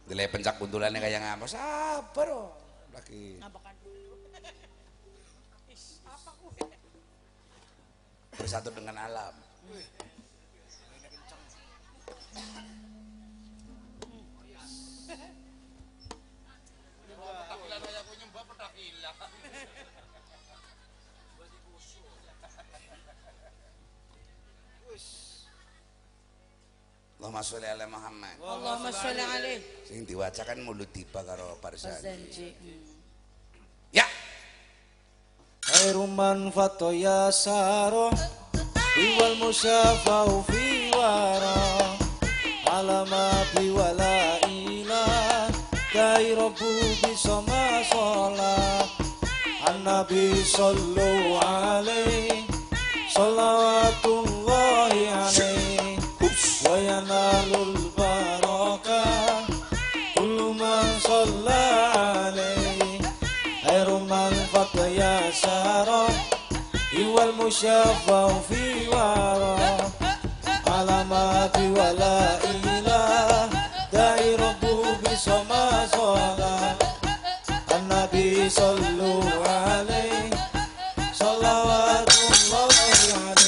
[0.06, 1.50] Dile pencak kuntulane kaya ngapa?
[1.50, 2.54] Sabar oh.
[2.94, 3.42] Lagi.
[3.42, 4.14] Ngapakan dulu.
[5.74, 6.66] Is, apa kuwe?
[8.38, 9.34] Bersatu dengan alam.
[9.74, 9.86] Wih.
[27.20, 28.32] Allahumma sholli ala Muhammad.
[28.40, 29.60] Allahumma sholli alaih.
[29.84, 32.56] Sing diwaca kan mulut tiba karo Parsanji.
[33.92, 34.08] Ya.
[35.60, 38.08] Khairum man fatoya saro
[39.20, 41.60] wal musafau fi wara
[42.72, 45.04] alama bi wala ila
[45.92, 46.72] kai rabbu
[47.04, 48.56] bi sama sala
[49.68, 52.48] annabi sallu alaihi
[53.12, 55.59] salawatullahi alaihi
[56.72, 59.04] وينال البركة
[60.18, 61.64] كل من صلى
[61.96, 63.02] عليه.
[63.68, 66.08] خير من فتى يساره
[67.00, 69.78] هو المشفع في وراه
[70.68, 73.50] علامات ولا إله
[73.94, 76.76] داعي ربه بسما صلاة.
[77.76, 80.30] النبي صلوا عليه.
[81.14, 82.74] صلوات الله
[83.14, 83.39] عليه.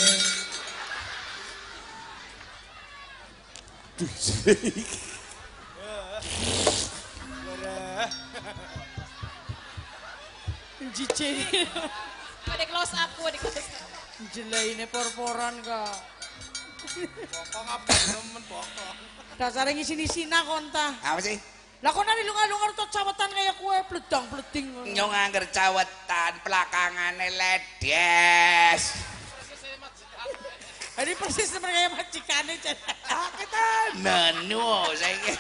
[4.21, 4.85] Jijik.
[12.45, 13.65] Di close up, di close up.
[14.29, 15.97] Jelaine por-poran kok.
[17.33, 18.93] Pokok apa temen pokok
[19.41, 20.93] Dasare ngisi-isina konta.
[21.01, 21.41] Apa sih?
[21.81, 24.93] Lah kok nari lunga-lunga tuh cawetan kayak kue bledang-bleding.
[24.93, 29.01] Nyong angger cawetan pelakangane ledes.
[31.01, 32.77] Ini persis seperti kayak majikane Jan.
[33.33, 33.63] kita
[34.05, 35.33] nenu saiki.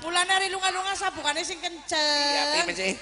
[0.00, 2.64] Mulane hari lunga-lunga sabukane sing Iya, kenceng.
[2.64, 2.92] piye sih?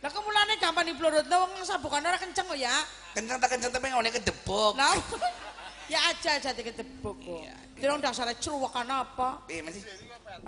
[0.00, 2.72] Lah kok mulane gampang diblorot wong sabukane ora kenceng kok ya.
[3.12, 4.72] Kenceng tak kenceng tapi ngene kedebuk.
[4.76, 4.96] Lah
[5.92, 7.40] ya aja aja diketebuk kok.
[7.44, 7.56] Iya.
[7.76, 9.44] Dirong dasare ceruwakan apa?
[9.44, 9.84] Piye sih?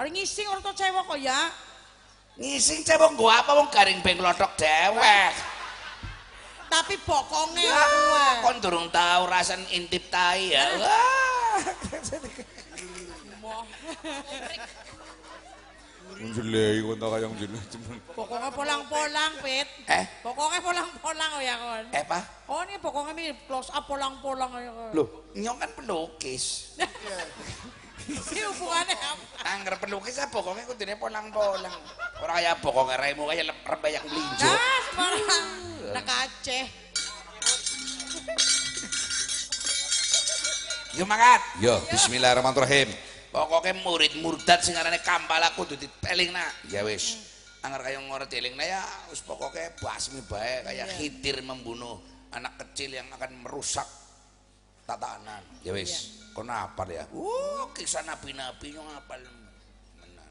[0.00, 1.40] Hari ngising tuh cewek kok ya.
[2.40, 5.55] Ngising cebok gua apa wong garing beng lotok dewek.
[6.66, 7.64] Tapi bokonge
[8.40, 10.64] kon durung tau rasan intip tai ya.
[13.40, 13.62] Wah.
[16.16, 17.96] Menjelai kon tak kayang jenuh cuman.
[18.16, 19.68] Pokoknya polang-polang, Pit.
[19.84, 21.84] Eh, Pokoknya polang-polang ya kon.
[21.92, 22.20] eh pa?
[22.48, 24.90] Oh ini pokoknya mi close up polang-polang ya kon.
[24.96, 26.72] Loh, nyong kan pelukis.
[28.06, 29.24] Ini hubungannya apa?
[29.50, 31.74] Angger pelukis apa pokoknya kudune polang-polang.
[32.22, 34.46] Ora kaya pokoknya raimu kaya lep- rembayang melinjo.
[34.46, 35.48] Nah, sembarang.
[35.90, 36.66] Nak Aceh.
[40.96, 41.42] Yo mangkat.
[41.58, 42.88] Yo, bismillahirrahmanirrahim.
[43.34, 46.46] Pokoknya murid murtad sing arane kampala kudu ditelingna.
[46.70, 47.20] Ya wis.
[47.66, 51.98] Angger kaya ngerti telingna ya wis pokoknya basmi bae kaya khidir membunuh
[52.30, 54.05] anak kecil yang akan merusak
[54.86, 55.42] tatanan.
[55.66, 56.22] Ya wis.
[56.30, 57.04] Kono apal ya.
[57.10, 59.18] Uh, kisah nabi-nabi nyong apal.
[59.98, 60.30] Menan.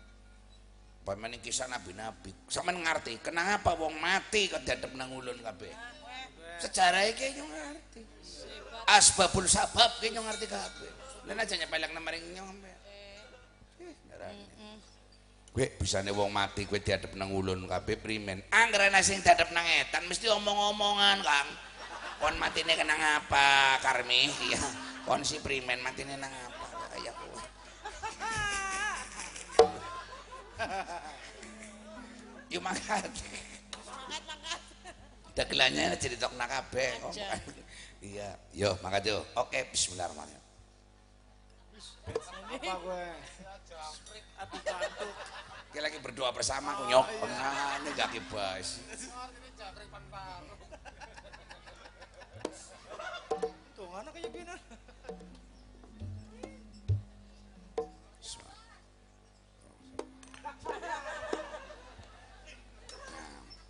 [1.04, 2.32] Pamane kisah nabi-nabi.
[2.48, 5.74] Sampeyan ngerti kenapa wong mati kok dadep nang ulun kabeh.
[6.64, 8.02] Sejarah iki nyong ngerti.
[8.86, 10.92] Asbabul sabab ki nyong ngerti kabeh.
[11.26, 12.22] Lan aja nyepelek nang maring.
[13.82, 14.46] Eh, ngarani.
[15.50, 18.46] Kowe bisane wong mati kowe diadep nang ulun kabeh primen.
[18.54, 21.50] Angger ana sing diadep nang etan mesti omong-omongan, Kang.
[22.22, 24.32] Kon matine kena ngapa, Karmi?
[24.50, 24.62] Iya.
[25.06, 27.40] Kon si primen matine nang apa kaya kowe.
[32.54, 33.12] Yuk mangkat.
[35.36, 36.96] dagelannya diritokna kabeh
[38.00, 40.44] iya yo makasih yo oke bismillahirrahmanirrahim
[42.46, 43.06] Apa gue?
[45.74, 48.80] Kita lagi berdoa bersama aku nyok pengane gak kibas
[53.96, 54.56] mana kayak gini?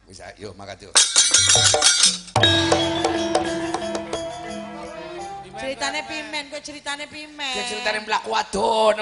[0.10, 0.94] bisa yo makasih yo
[5.56, 7.56] Ceritane pimen, kok ceritane pimen.
[7.58, 9.02] Dia ceritanya melaku wadon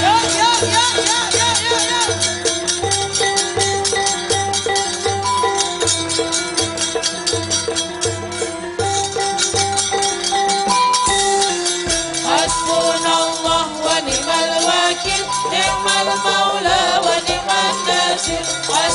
[0.00, 1.48] Yo yo yo yo yo
[1.92, 2.27] yo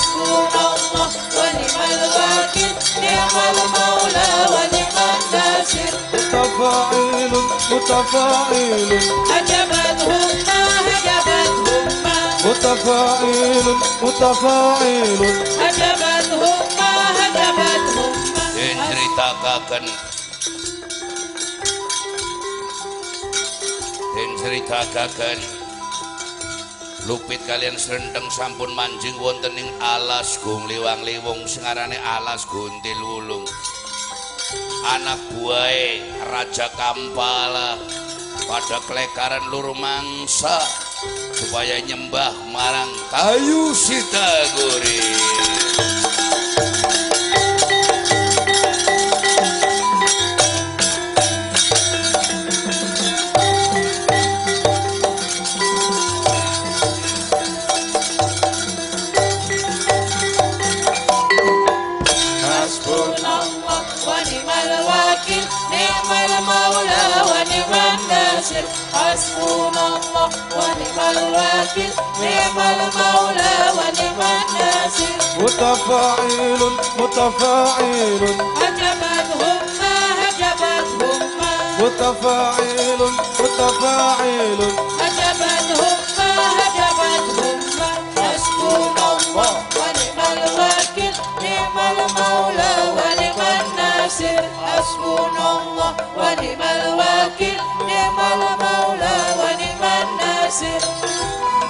[0.04, 4.34] hasbunallah wa ni'mal wakil ni'mal maula
[27.04, 33.44] Lupit kalian serendeng sampun manjing wonten ing alas gung liwang liwung sengarane alas guntil wulung
[34.88, 36.00] anak buahe
[36.32, 37.76] Raja Kampala
[38.48, 40.64] pada kelekaran lur mangsa
[41.36, 45.04] supaya nyembah marang kayu sitaguri
[70.24, 71.92] Wakil
[72.24, 75.12] ni'mal maula wa ni'mal nasir
[75.44, 76.62] متفاعل
[77.00, 78.24] متفاعل
[78.62, 83.00] هجمتهم ما هجمتهم ما متفاعل
[83.40, 84.60] متفاعل
[85.02, 96.62] هجمتهم ما هجمتهم ما حسبنا الله ونعم الوكيل نعم المولى ونعم الناصر حسبنا الله ونعم
[96.76, 99.33] الوكيل نعم المولى
[100.54, 101.63] Sit.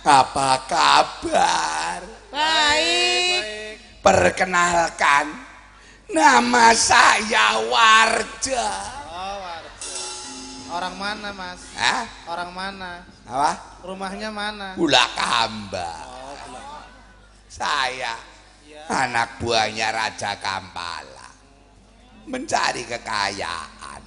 [0.00, 2.00] Apa kabar?
[2.32, 3.76] Baik.
[4.00, 5.28] Perkenalkan,
[6.08, 8.68] nama saya Warja.
[9.12, 10.00] Oh, Warjo.
[10.72, 11.60] Orang mana, Mas?
[11.76, 12.08] Hah?
[12.32, 13.04] Orang mana?
[13.28, 13.52] Apa?
[13.84, 14.72] Rumahnya mana?
[14.72, 15.92] Pula Kamba.
[16.08, 16.32] Oh.
[17.50, 18.16] Saya
[18.64, 18.88] Iya.
[18.88, 21.28] anak buahnya Raja Kampala.
[22.24, 24.00] Mencari kekayaan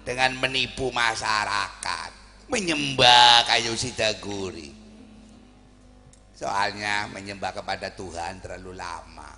[0.00, 2.10] dengan menipu masyarakat,
[2.48, 4.79] menyembah kayu sidaguri.
[6.40, 9.28] Soalnya menyembah kepada Tuhan terlalu lama.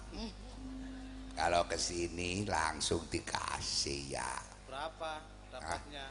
[1.35, 4.31] Kalau ke sini langsung dikasih ya.
[4.71, 5.19] Berapa
[5.51, 6.07] dapatnya?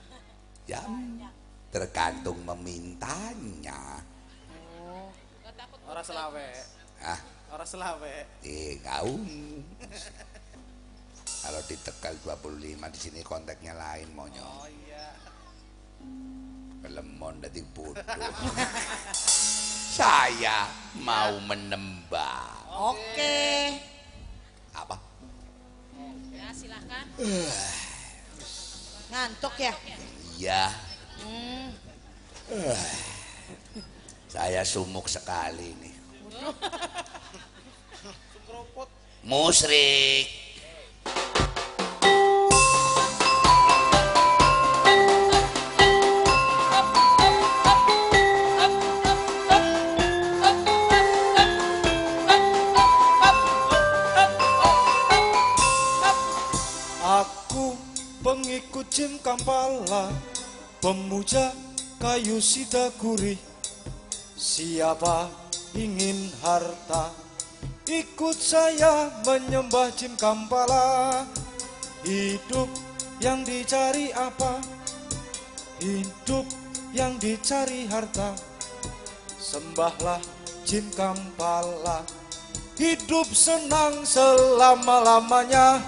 [0.68, 0.84] Ya,
[1.72, 4.04] tergantung memintanya.
[5.88, 6.48] Orang selawe.
[7.00, 7.20] Ah,
[7.56, 8.16] Orang selawe.
[8.44, 9.24] eh kaum.
[11.42, 14.44] Kalau di Tegal 25 di sini kontaknya lain monyo.
[14.44, 14.81] Oh iya.
[16.82, 17.96] Kelemon dadi bodoh.
[20.02, 20.66] Saya
[21.02, 22.66] mau menembak.
[22.74, 23.78] Oke.
[24.74, 24.98] Apa?
[26.34, 27.06] Ya, silakan.
[29.12, 29.74] Ngantuk ya?
[30.40, 30.72] Iya,
[31.22, 31.70] Hmm.
[34.34, 35.94] saya sumuk sekali nih.
[39.30, 40.26] Musrik.
[58.92, 60.12] Jim Kampala
[60.84, 61.56] Pemuja
[61.96, 63.40] kayu sidaguri
[64.36, 65.32] Siapa
[65.72, 67.14] ingin harta?
[67.88, 71.24] Ikut saya menyembah Jim Kampala.
[72.02, 72.68] Hidup
[73.22, 74.60] yang dicari apa?
[75.78, 76.50] Hidup
[76.92, 78.36] yang dicari harta.
[79.38, 80.20] Sembahlah
[80.66, 82.02] Jin Kampala.
[82.76, 85.80] Hidup senang selama-lamanya.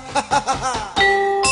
[0.94, 1.42] Aku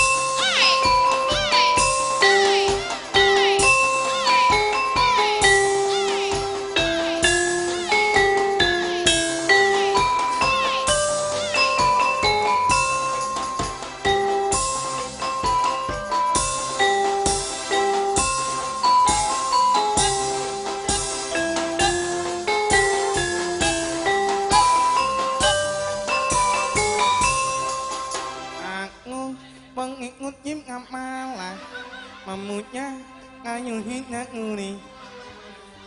[33.61, 34.03] ngayuhin
[34.33, 34.71] nguli.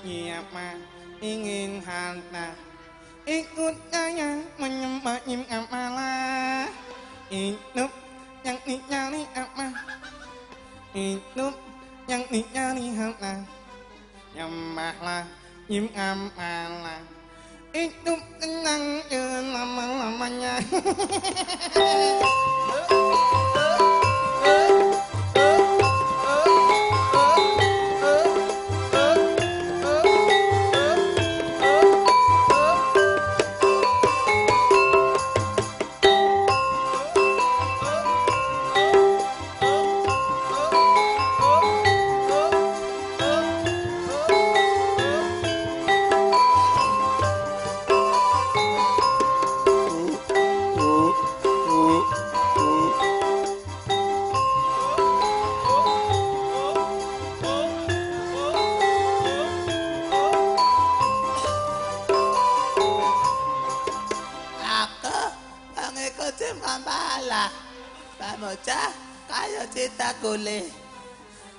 [0.04, 0.78] Siapa
[1.24, 2.52] ingin harta
[3.24, 6.68] Ikut saya menyembah Jim Kamala
[7.32, 7.88] Hidup
[8.44, 9.72] yang dicari apa
[10.92, 11.56] Hidup
[12.04, 13.48] yang dicari harta
[14.36, 15.24] Nyembahlah
[15.72, 17.00] Jim Kamala
[17.72, 20.60] Hidup tenang selama-lamanya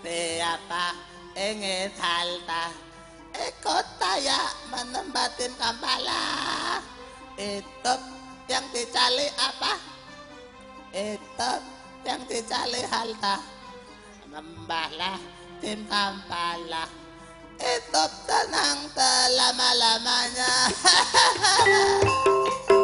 [0.01, 0.97] Siapa
[1.37, 2.73] ingin halta
[3.37, 6.25] Ikut saya menembak Jim Kampala.
[7.37, 8.01] Hidup
[8.49, 9.77] yang dicari apa?
[10.89, 11.61] Hidup
[12.01, 13.45] yang dicari halta
[14.25, 15.21] Membahlah
[15.61, 16.89] Jim Kampala.
[17.61, 20.53] Hidup tenang selama-lamanya